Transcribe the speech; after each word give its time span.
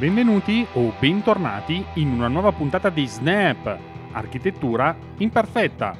Benvenuti 0.00 0.66
o 0.72 0.94
bentornati 0.98 1.84
in 1.94 2.12
una 2.12 2.28
nuova 2.28 2.52
puntata 2.52 2.88
di 2.88 3.06
Snap, 3.06 3.76
architettura 4.12 4.96
imperfetta. 5.18 5.94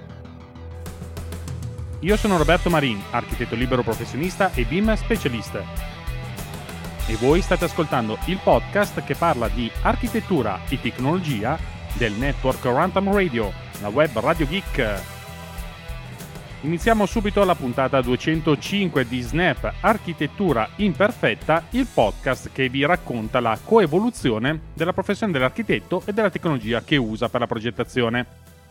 Io 1.99 2.17
sono 2.17 2.39
Roberto 2.39 2.71
Marin, 2.71 2.99
architetto 3.11 3.55
libero 3.55 3.83
professionista 3.83 4.55
e 4.55 4.65
BIM 4.65 4.95
specialista. 4.95 5.63
E 7.07 7.15
voi 7.17 7.43
state 7.43 7.67
ascoltando 7.67 8.17
il 8.25 8.39
podcast 8.43 9.05
che 9.05 9.15
parla 9.15 9.49
di 9.49 9.71
architettura 9.83 10.61
e 10.71 10.81
tecnologia 10.81 11.59
del 11.93 12.13
network 12.15 12.65
Rantam 12.65 13.13
Radio, 13.13 13.53
la 13.83 13.89
web 13.89 14.19
Radio 14.19 14.47
Geek. 14.47 15.20
Iniziamo 16.63 17.07
subito 17.07 17.43
la 17.43 17.55
puntata 17.55 18.03
205 18.03 19.07
di 19.09 19.23
Snap 19.23 19.77
Architettura 19.81 20.69
Imperfetta, 20.77 21.65
il 21.71 21.87
podcast 21.87 22.51
che 22.53 22.69
vi 22.69 22.85
racconta 22.85 23.41
la 23.41 23.59
coevoluzione 23.65 24.61
della 24.75 24.93
professione 24.93 25.33
dell'architetto 25.33 26.03
e 26.05 26.13
della 26.13 26.29
tecnologia 26.29 26.83
che 26.83 26.99
usa 26.99 27.31
per 27.31 27.41
la 27.41 27.47
progettazione. 27.47 28.27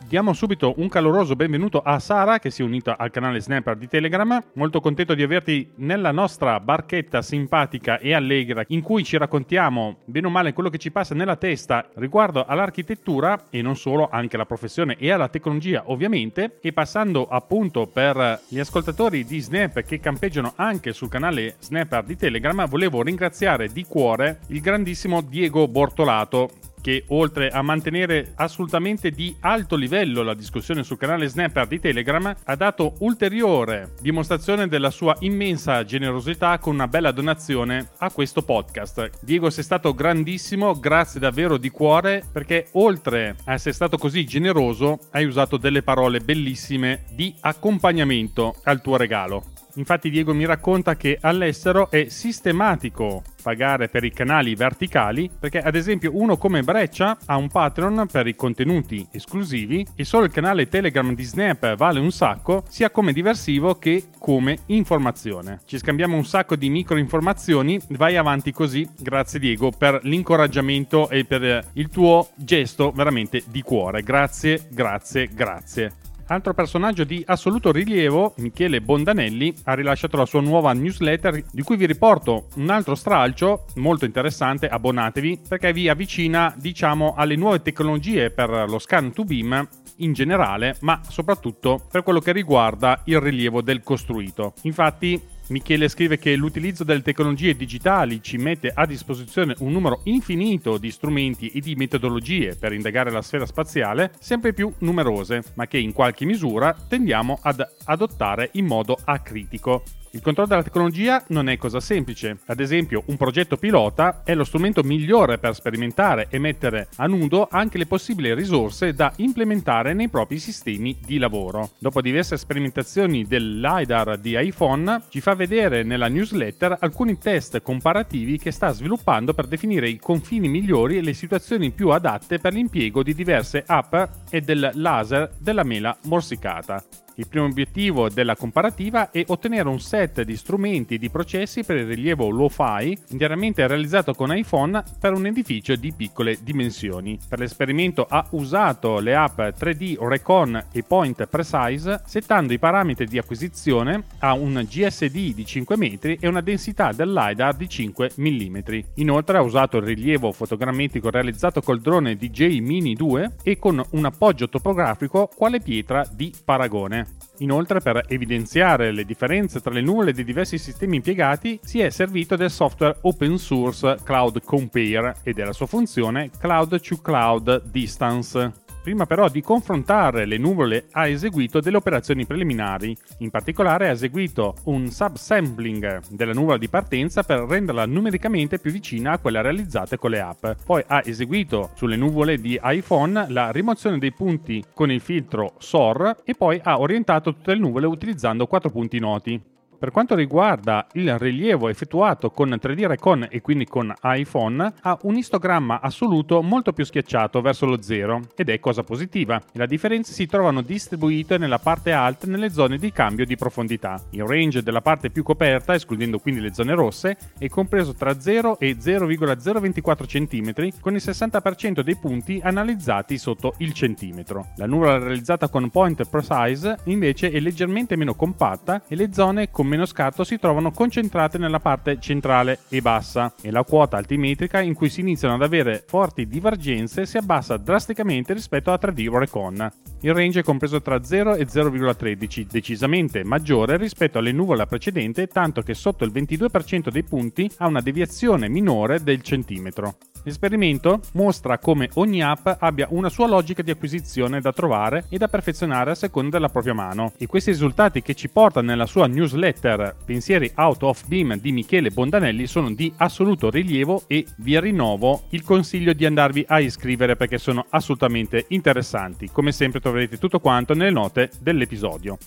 Diamo 0.08 0.34
subito 0.34 0.74
un 0.78 0.88
caloroso 0.88 1.36
benvenuto 1.36 1.82
a 1.82 2.00
Sara 2.00 2.40
che 2.40 2.50
si 2.50 2.64
è 2.64 2.66
unita 2.66 2.98
al 2.98 3.12
canale 3.12 3.40
Snapper 3.40 3.76
di 3.76 3.88
Telegram. 3.88 4.42
Molto 4.54 4.82
contento 4.82 5.14
di 5.14 5.22
averti 5.22 5.70
nella 5.76 6.12
nostra 6.12 6.60
barchetta 6.60 7.22
simpatica 7.22 8.00
e 8.00 8.14
allegra 8.14 8.64
in 8.70 8.82
cui 8.82 9.04
ci 9.04 9.18
raccontiamo 9.18 9.98
bene 10.06 10.26
o 10.26 10.30
male 10.32 10.54
quello 10.54 10.70
che 10.70 10.80
ci 10.80 10.92
passa 10.92 11.14
nella 11.14 11.36
testa 11.36 11.88
riguardo 11.96 12.44
all'architettura 12.44 13.46
e 13.52 13.62
non 13.62 13.76
solo, 13.76 14.10
anche 14.12 14.36
alla 14.36 14.48
professione 14.48 14.96
e 14.98 15.12
alla 15.12 15.28
tecnologia 15.28 15.84
ovviamente. 15.86 16.58
E 16.60 16.74
passando 16.74 17.28
appunto 17.28 17.86
per 17.86 18.42
gli 18.48 18.58
ascoltatori 18.58 19.24
di 19.26 19.40
Snap 19.40 19.82
che 19.84 20.00
campeggiano 20.00 20.54
anche 20.56 20.92
sul 20.92 21.10
canale 21.10 21.58
Snapper 21.60 22.04
di 22.04 22.16
Telegram, 22.16 22.68
volevo 22.68 23.04
ringraziare 23.04 23.68
di 23.68 23.86
cuore 23.86 24.40
il 24.48 24.62
grandissimo 24.62 25.22
Diego 25.22 25.68
Bortolato 25.68 26.50
che 26.82 27.04
oltre 27.08 27.50
a 27.50 27.62
mantenere 27.62 28.34
assolutamente 28.36 29.12
di 29.12 29.36
alto 29.42 29.76
livello 29.76 30.24
la 30.24 30.34
discussione 30.34 30.84
sul 30.84 30.98
canale 30.98 31.28
Snapper 31.28 31.68
di 31.68 31.80
Telegram, 31.80 32.36
ha 32.44 32.56
dato 32.56 32.96
ulteriore 33.00 33.94
dimostrazione 34.02 34.68
della 34.68 34.90
sua 34.90 35.16
immensa 35.20 35.84
generosità 35.84 36.58
con 36.60 36.74
una 36.74 36.88
bella 36.88 37.12
donazione 37.12 37.90
a 37.98 38.12
questo 38.12 38.42
podcast. 38.42 39.10
Diego 39.22 39.50
sei 39.50 39.64
stato 39.64 39.94
grandissimo, 39.94 40.80
grazie 40.80 41.20
davvero 41.20 41.58
di 41.58 41.70
cuore 41.70 42.24
perché 42.32 42.68
oltre 42.74 43.36
a 43.46 43.54
essere 43.54 43.74
stato 43.74 43.98
così 43.98 44.26
generoso 44.26 45.00
hai 45.12 45.26
usato 45.26 45.58
delle 45.58 45.84
parole 45.84 46.20
bellissime 46.20 47.04
di 47.12 47.34
accompagnamento 47.42 48.56
al 48.64 48.82
tuo 48.82 48.98
regalo. 48.98 49.59
Infatti 49.80 50.10
Diego 50.10 50.34
mi 50.34 50.46
racconta 50.46 50.98
che 50.98 51.18
all'estero 51.22 51.90
è 51.90 52.08
sistematico 52.10 53.24
pagare 53.42 53.88
per 53.88 54.04
i 54.04 54.12
canali 54.12 54.54
verticali 54.54 55.30
perché 55.40 55.60
ad 55.60 55.76
esempio 55.76 56.12
uno 56.14 56.36
come 56.36 56.64
Breccia 56.64 57.18
ha 57.26 57.38
un 57.38 57.48
Patreon 57.48 58.06
per 58.12 58.28
i 58.28 58.36
contenuti 58.36 59.08
esclusivi 59.12 59.88
e 59.96 60.04
solo 60.04 60.26
il 60.26 60.32
canale 60.32 60.68
Telegram 60.68 61.16
di 61.16 61.24
Snap 61.24 61.76
vale 61.76 62.00
un 62.00 62.12
sacco 62.12 62.64
sia 62.68 62.90
come 62.90 63.14
diversivo 63.14 63.76
che 63.76 64.08
come 64.20 64.58
informazione. 64.68 65.62
Ci 65.66 65.78
scambiamo 65.78 66.18
un 66.18 66.26
sacco 66.26 66.58
di 66.58 66.70
micro 66.70 66.98
informazioni, 66.98 67.80
vai 67.92 68.18
avanti 68.18 68.52
così, 68.52 68.88
grazie 69.00 69.40
Diego 69.40 69.72
per 69.72 70.02
l'incoraggiamento 70.04 71.10
e 71.10 71.24
per 71.24 71.68
il 71.74 71.88
tuo 71.88 72.28
gesto 72.36 72.92
veramente 72.92 73.44
di 73.48 73.62
cuore. 73.62 74.04
Grazie, 74.04 74.68
grazie, 74.70 75.30
grazie. 75.32 76.09
Altro 76.32 76.54
personaggio 76.54 77.06
di 77.06 77.24
assoluto 77.26 77.72
rilievo, 77.72 78.36
Michele 78.38 78.82
Bondanelli, 78.82 79.52
ha 79.64 79.74
rilasciato 79.74 80.16
la 80.16 80.28
sua 80.28 80.42
nuova 80.42 80.74
newsletter 80.74 81.44
di 81.52 81.64
cui 81.64 81.76
vi 81.76 81.88
riporto 81.88 82.50
un 82.58 82.70
altro 82.70 82.94
stralcio 82.94 83.66
molto 83.78 84.06
interessante, 84.06 84.68
abbonatevi, 84.68 85.42
perché 85.48 85.74
vi 85.74 85.90
avvicina, 85.90 86.54
diciamo, 86.56 87.16
alle 87.18 87.36
nuove 87.36 87.64
tecnologie 87.64 88.30
per 88.30 88.66
lo 88.70 88.78
scan 88.78 89.12
to 89.12 89.24
beam 89.24 89.68
in 89.98 90.14
generale, 90.14 90.78
ma 90.82 91.02
soprattutto 91.08 91.88
per 91.92 92.04
quello 92.04 92.20
che 92.20 92.32
riguarda 92.32 93.02
il 93.06 93.20
rilievo 93.20 93.64
del 93.64 93.82
costruito. 93.82 94.54
Infatti, 94.62 95.20
Michele 95.50 95.90
scrive 95.90 96.20
che 96.20 96.36
l'utilizzo 96.36 96.84
delle 96.84 97.02
tecnologie 97.02 97.56
digitali 97.56 98.22
ci 98.22 98.38
mette 98.38 98.72
a 98.74 98.86
disposizione 98.86 99.56
un 99.60 99.72
numero 99.72 100.02
infinito 100.04 100.78
di 100.78 100.92
strumenti 100.92 101.48
e 101.48 101.60
di 101.60 101.74
metodologie 101.74 102.56
per 102.56 102.72
indagare 102.72 103.10
la 103.10 103.24
sfera 103.24 103.48
spaziale, 103.48 104.12
sempre 104.20 104.54
più 104.54 104.72
numerose, 104.80 105.42
ma 105.56 105.66
che 105.66 105.80
in 105.80 105.92
qualche 105.92 106.26
misura 106.26 106.76
tendiamo 106.88 107.40
ad 107.42 107.66
adottare 107.86 108.50
in 108.54 108.66
modo 108.68 108.96
acritico. 109.04 109.84
Il 110.12 110.22
controllo 110.22 110.50
della 110.50 110.64
tecnologia 110.64 111.24
non 111.28 111.50
è 111.50 111.58
cosa 111.58 111.80
semplice. 111.80 112.40
Ad 112.48 112.60
esempio, 112.60 113.04
un 113.08 113.18
progetto 113.18 113.58
pilota 113.58 114.24
è 114.24 114.34
lo 114.34 114.44
strumento 114.44 114.82
migliore 114.82 115.38
per 115.38 115.54
sperimentare 115.54 116.26
e 116.32 116.40
mettere 116.40 116.88
a 116.96 117.06
nudo 117.06 117.48
anche 117.50 117.78
le 117.78 117.86
possibili 117.86 118.34
risorse 118.34 118.94
da 118.94 119.14
implementare 119.18 119.94
nei 119.94 120.10
propri 120.10 120.40
sistemi 120.40 120.98
di 121.06 121.20
lavoro. 121.20 121.74
Dopo 121.78 122.02
diverse 122.02 122.38
sperimentazioni 122.38 123.26
del 123.26 123.60
LiDAR 123.60 124.18
di 124.18 124.36
iPhone, 124.36 125.04
ci 125.10 125.22
fa 125.22 125.36
vedere 125.36 125.84
nella 125.84 126.08
newsletter 126.08 126.78
alcuni 126.80 127.20
test 127.20 127.62
comparativi 127.62 128.40
che 128.40 128.50
sta 128.50 128.72
sviluppando 128.72 129.36
per 129.36 129.46
definire 129.46 129.90
i 129.90 130.00
confini 130.00 130.48
migliori 130.48 130.98
e 130.98 131.04
le 131.04 131.14
situazioni 131.14 131.70
più 131.70 131.90
adatte 131.90 132.40
per 132.40 132.54
l'impiego 132.54 133.04
di 133.04 133.14
diverse 133.14 133.64
app 133.64 133.94
e 134.32 134.42
del 134.42 134.72
laser 134.74 135.36
della 135.38 135.64
mela 135.64 135.96
morsicata. 136.06 136.84
Il 137.20 137.28
primo 137.28 137.48
obiettivo 137.48 138.08
della 138.08 138.38
comparativa 138.38 139.12
è 139.12 139.22
ottenere 139.28 139.68
un 139.68 139.82
set 139.82 140.22
di 140.22 140.38
strumenti 140.38 140.94
e 140.94 140.98
di 140.98 141.10
processi 141.10 141.66
per 141.66 141.76
il 141.76 141.86
rilievo 141.86 142.30
low-fi 142.30 142.98
interamente 143.10 143.68
realizzato 143.68 144.14
con 144.14 144.34
iPhone 144.34 144.82
per 145.02 145.12
un 145.12 145.26
edificio 145.26 145.76
di 145.76 145.92
piccole 145.92 146.38
dimensioni. 146.42 147.20
Per 147.28 147.40
l'esperimento 147.40 148.06
ha 148.10 148.26
usato 148.30 149.00
le 149.02 149.16
app 149.16 149.38
3D 149.38 149.98
Recon 150.00 150.68
e 150.72 150.82
Point 150.84 151.28
Precise 151.28 152.04
settando 152.06 152.54
i 152.54 152.58
parametri 152.58 153.06
di 153.06 153.18
acquisizione 153.18 154.02
a 154.20 154.32
un 154.32 154.66
GSD 154.66 155.34
di 155.34 155.46
5 155.46 155.76
metri 155.76 156.18
e 156.22 156.28
una 156.30 156.40
densità 156.40 156.94
del 156.94 157.12
LiDAR 157.12 157.54
di 157.54 157.68
5 157.68 158.12
mm. 158.18 158.58
Inoltre 158.94 159.40
ha 159.40 159.42
usato 159.42 159.76
il 159.76 159.84
rilievo 159.84 160.32
fotogrammetrico 160.32 161.10
realizzato 161.10 161.60
col 161.60 161.82
drone 161.82 162.16
DJ 162.16 162.60
Mini 162.60 162.94
2 162.94 163.36
e 163.44 163.60
con 163.60 163.84
un 163.90 164.06
appoggio 164.06 164.48
topografico 164.48 165.30
quale 165.36 165.60
pietra 165.60 166.08
di 166.10 166.34
paragone. 166.46 167.09
Inoltre, 167.40 167.80
per 167.80 168.06
evidenziare 168.08 168.92
le 168.92 169.06
differenze 169.06 169.62
tra 169.62 169.72
le 169.72 169.82
nuvole 169.82 170.14
dei 170.14 170.26
diversi 170.26 170.58
sistemi 170.58 170.98
impiegati, 170.98 171.60
si 171.64 171.80
è 171.80 171.90
servito 171.90 172.36
del 172.36 172.52
software 172.52 172.98
open 173.02 173.38
source 173.38 173.98
Cloud 174.04 174.44
Compare 174.44 175.16
e 175.24 175.34
della 175.34 175.54
sua 175.54 175.66
funzione 175.66 176.30
Cloud 176.38 176.82
to 176.82 176.98
Cloud 176.98 177.64
Distance. 177.70 178.68
Prima 178.82 179.06
però 179.06 179.28
di 179.28 179.42
confrontare 179.42 180.26
le 180.26 180.38
nuvole 180.38 180.86
ha 180.92 181.06
eseguito 181.06 181.60
delle 181.60 181.76
operazioni 181.76 182.26
preliminari, 182.26 182.96
in 183.20 183.30
particolare 183.30 183.90
ha 183.90 183.92
eseguito 183.92 184.56
un 184.66 184.88
subsampling 184.88 186.02
della 186.10 186.32
nuvola 186.32 186.58
di 186.58 186.70
partenza 186.70 187.24
per 187.24 187.40
renderla 187.42 187.86
numericamente 187.86 188.58
più 188.58 188.72
vicina 188.72 189.12
a 189.12 189.18
quella 189.18 189.42
realizzate 189.42 189.98
con 189.98 190.12
le 190.12 190.22
app. 190.22 190.48
Poi 190.66 190.82
ha 190.88 191.02
eseguito 191.04 191.72
sulle 191.76 191.98
nuvole 191.98 192.38
di 192.38 192.58
iPhone 192.64 193.26
la 193.30 193.52
rimozione 193.52 194.00
dei 194.00 194.14
punti 194.14 194.64
con 194.74 194.90
il 194.90 195.02
filtro 195.02 195.56
SOR 195.58 196.22
e 196.24 196.34
poi 196.34 196.60
ha 196.64 196.80
orientato 196.80 197.34
tutte 197.34 197.54
le 197.54 197.60
nuvole 197.60 197.86
utilizzando 197.86 198.48
quattro 198.48 198.70
punti 198.70 198.98
noti. 198.98 199.58
Per 199.80 199.92
quanto 199.92 200.14
riguarda 200.14 200.88
il 200.96 201.18
rilievo 201.18 201.70
effettuato 201.70 202.32
con 202.32 202.50
3D 202.50 202.86
Recon 202.86 203.28
e 203.30 203.40
quindi 203.40 203.64
con 203.64 203.94
iPhone, 204.04 204.74
ha 204.82 205.00
un 205.04 205.16
istogramma 205.16 205.80
assoluto 205.80 206.42
molto 206.42 206.74
più 206.74 206.84
schiacciato 206.84 207.40
verso 207.40 207.66
lo 207.66 207.82
zero 207.82 208.24
ed 208.36 208.50
è 208.50 208.60
cosa 208.60 208.84
positiva. 208.84 209.42
Le 209.54 209.68
differenze 209.68 210.12
si 210.12 210.26
trovano 210.26 210.60
distribuite 210.64 211.38
nella 211.38 211.60
parte 211.60 211.94
alta 211.94 212.28
nelle 212.28 212.50
zone 212.50 212.78
di 212.78 212.92
cambio 212.92 213.26
di 213.26 213.38
profondità. 213.38 214.04
Il 214.10 214.26
range 214.26 214.64
della 214.64 214.82
parte 214.82 215.12
più 215.12 215.24
coperta, 215.24 215.74
escludendo 215.74 216.20
quindi 216.20 216.42
le 216.42 216.54
zone 216.54 216.74
rosse, 216.74 217.18
è 217.38 217.48
compreso 217.48 217.94
tra 217.94 218.20
0 218.20 218.60
e 218.60 218.76
0,024 218.78 220.06
cm 220.06 220.54
con 220.82 220.94
il 220.94 221.02
60% 221.02 221.80
dei 221.80 221.96
punti 221.96 222.42
analizzati 222.44 223.18
sotto 223.18 223.54
il 223.60 223.72
centimetro. 223.72 224.48
La 224.58 224.66
nuvola 224.66 224.98
realizzata 224.98 225.48
con 225.48 225.70
Point 225.70 226.06
Precise 226.10 226.80
invece 226.86 227.32
è 227.32 227.40
leggermente 227.40 227.96
meno 227.96 228.14
compatta 228.14 228.82
e 228.86 228.96
le 228.98 229.14
zone 229.14 229.50
con 229.50 229.68
meno 229.70 229.86
scatto 229.86 230.24
si 230.26 230.38
trovano 230.38 230.72
concentrate 230.72 231.38
nella 231.38 231.60
parte 231.60 232.00
centrale 232.00 232.60
e 232.68 232.82
bassa 232.82 233.34
e 233.42 233.52
la 233.52 233.64
quota 233.64 233.96
altimetrica 233.96 234.60
in 234.60 234.74
cui 234.74 234.90
si 234.90 235.00
iniziano 235.00 235.36
ad 235.36 235.44
avere 235.44 235.84
forti 235.88 236.28
divergenze 236.28 237.06
si 237.06 237.18
abbassa 237.18 237.56
drasticamente 237.56 238.34
rispetto 238.34 238.72
a 238.72 238.80
3D 238.82 239.10
Recon. 239.10 239.72
Il 240.02 240.14
range 240.14 240.40
è 240.40 240.44
compreso 240.44 240.82
tra 240.82 241.04
0 241.04 241.36
e 241.36 241.46
0,13, 241.46 242.48
decisamente 242.50 243.24
maggiore 243.24 243.78
rispetto 243.78 244.18
alle 244.18 244.32
nuvole 244.32 244.66
precedente, 244.66 245.28
tanto 245.28 245.62
che 245.62 245.74
sotto 245.74 246.04
il 246.04 246.12
22% 246.12 246.90
dei 246.90 247.04
punti 247.04 247.50
ha 247.58 247.68
una 247.68 247.82
deviazione 247.82 248.50
minore 248.50 249.02
del 249.04 249.22
centimetro. 249.22 249.96
L'esperimento 250.24 251.02
mostra 251.14 251.58
come 251.58 251.90
ogni 251.96 252.22
app 252.22 252.48
abbia 252.60 252.88
una 252.92 253.10
sua 253.10 253.28
logica 253.28 253.62
di 253.62 253.72
acquisizione 253.72 254.42
da 254.42 254.52
trovare 254.52 255.06
e 255.10 255.18
da 255.18 255.28
perfezionare 255.28 255.92
a 255.92 255.96
seconda 255.96 256.32
della 256.32 256.50
propria 256.50 256.74
mano 256.74 257.14
e 257.18 257.26
questi 257.26 257.52
risultati 257.52 258.02
che 258.02 258.16
ci 258.16 258.30
porta 258.30 258.62
nella 258.62 258.86
sua 258.86 259.08
newsletter 259.08 259.96
Pensieri 260.06 260.52
Out 260.56 260.84
of 260.84 261.08
Beam 261.08 261.38
di 261.40 261.52
Michele 261.52 261.90
Bondanelli 261.90 262.48
sono 262.48 262.72
di 262.72 262.92
assoluto 262.98 263.50
rilievo 263.50 264.04
e 264.08 264.26
vi 264.38 264.60
rinnovo 264.60 265.24
il 265.30 265.44
consiglio 265.44 265.94
di 265.94 266.06
andarvi 266.06 266.46
a 266.48 266.60
iscrivere 266.60 267.16
perché 267.16 267.38
sono 267.38 267.66
assolutamente 267.70 268.46
interessanti. 268.50 269.30
Come 269.32 269.52
sempre 269.52 269.80
troverete 269.80 270.18
tutto 270.18 270.40
quanto 270.40 270.74
nelle 270.74 270.92
note 270.92 271.30
dell'episodio. 271.40 272.18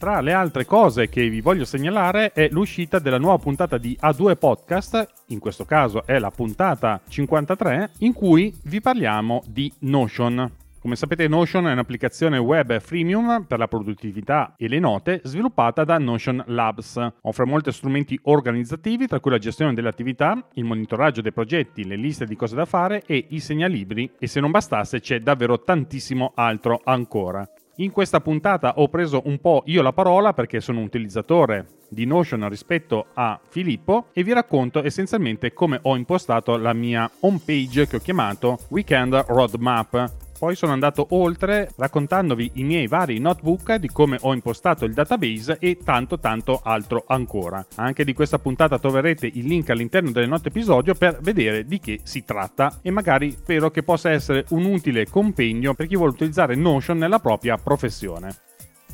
Tra 0.00 0.22
le 0.22 0.32
altre 0.32 0.64
cose 0.64 1.10
che 1.10 1.28
vi 1.28 1.42
voglio 1.42 1.66
segnalare 1.66 2.32
è 2.32 2.48
l'uscita 2.48 2.98
della 2.98 3.18
nuova 3.18 3.36
puntata 3.36 3.76
di 3.76 3.94
A2 4.00 4.38
Podcast, 4.38 5.06
in 5.26 5.38
questo 5.38 5.66
caso 5.66 6.06
è 6.06 6.18
la 6.18 6.30
puntata 6.30 7.02
53, 7.06 7.90
in 7.98 8.14
cui 8.14 8.50
vi 8.62 8.80
parliamo 8.80 9.42
di 9.46 9.70
Notion. 9.80 10.50
Come 10.80 10.96
sapete 10.96 11.28
Notion 11.28 11.68
è 11.68 11.72
un'applicazione 11.72 12.38
web 12.38 12.80
freemium 12.80 13.44
per 13.46 13.58
la 13.58 13.68
produttività 13.68 14.54
e 14.56 14.68
le 14.68 14.78
note 14.78 15.20
sviluppata 15.24 15.84
da 15.84 15.98
Notion 15.98 16.44
Labs. 16.46 16.96
Offre 17.20 17.44
molti 17.44 17.70
strumenti 17.70 18.18
organizzativi 18.22 19.06
tra 19.06 19.20
cui 19.20 19.32
la 19.32 19.36
gestione 19.36 19.74
delle 19.74 19.90
attività, 19.90 20.46
il 20.54 20.64
monitoraggio 20.64 21.20
dei 21.20 21.34
progetti, 21.34 21.84
le 21.84 21.96
liste 21.96 22.24
di 22.24 22.36
cose 22.36 22.54
da 22.56 22.64
fare 22.64 23.02
e 23.04 23.26
i 23.28 23.38
segnalibri 23.38 24.12
e 24.18 24.26
se 24.26 24.40
non 24.40 24.50
bastasse 24.50 25.00
c'è 25.00 25.18
davvero 25.18 25.62
tantissimo 25.62 26.32
altro 26.34 26.80
ancora. 26.84 27.46
In 27.80 27.92
questa 27.92 28.20
puntata 28.20 28.74
ho 28.76 28.88
preso 28.88 29.22
un 29.24 29.40
po' 29.40 29.62
io 29.64 29.80
la 29.80 29.94
parola 29.94 30.34
perché 30.34 30.60
sono 30.60 30.80
un 30.80 30.84
utilizzatore 30.84 31.78
di 31.88 32.04
Notion 32.04 32.46
rispetto 32.50 33.06
a 33.14 33.40
Filippo 33.48 34.08
e 34.12 34.22
vi 34.22 34.34
racconto 34.34 34.84
essenzialmente 34.84 35.54
come 35.54 35.78
ho 35.80 35.96
impostato 35.96 36.58
la 36.58 36.74
mia 36.74 37.10
home 37.20 37.40
page 37.42 37.86
che 37.86 37.96
ho 37.96 38.00
chiamato 38.00 38.58
Weekend 38.68 39.14
Roadmap 39.28 40.29
poi 40.40 40.56
sono 40.56 40.72
andato 40.72 41.08
oltre 41.10 41.68
raccontandovi 41.76 42.52
i 42.54 42.64
miei 42.64 42.86
vari 42.86 43.18
notebook 43.18 43.74
di 43.74 43.88
come 43.88 44.16
ho 44.22 44.32
impostato 44.32 44.86
il 44.86 44.94
database 44.94 45.58
e 45.60 45.76
tanto 45.84 46.18
tanto 46.18 46.62
altro 46.64 47.04
ancora. 47.06 47.62
Anche 47.74 48.04
di 48.04 48.14
questa 48.14 48.38
puntata 48.38 48.78
troverete 48.78 49.26
il 49.26 49.44
link 49.44 49.68
all'interno 49.68 50.10
del 50.12 50.28
note 50.28 50.48
episodio 50.48 50.94
per 50.94 51.18
vedere 51.20 51.64
di 51.64 51.78
che 51.78 52.00
si 52.04 52.24
tratta 52.24 52.78
e 52.80 52.90
magari 52.90 53.32
spero 53.32 53.70
che 53.70 53.82
possa 53.82 54.12
essere 54.12 54.46
un 54.48 54.64
utile 54.64 55.04
compegno 55.04 55.74
per 55.74 55.86
chi 55.86 55.96
vuole 55.96 56.12
utilizzare 56.12 56.54
Notion 56.54 56.96
nella 56.96 57.18
propria 57.18 57.58
professione. 57.58 58.34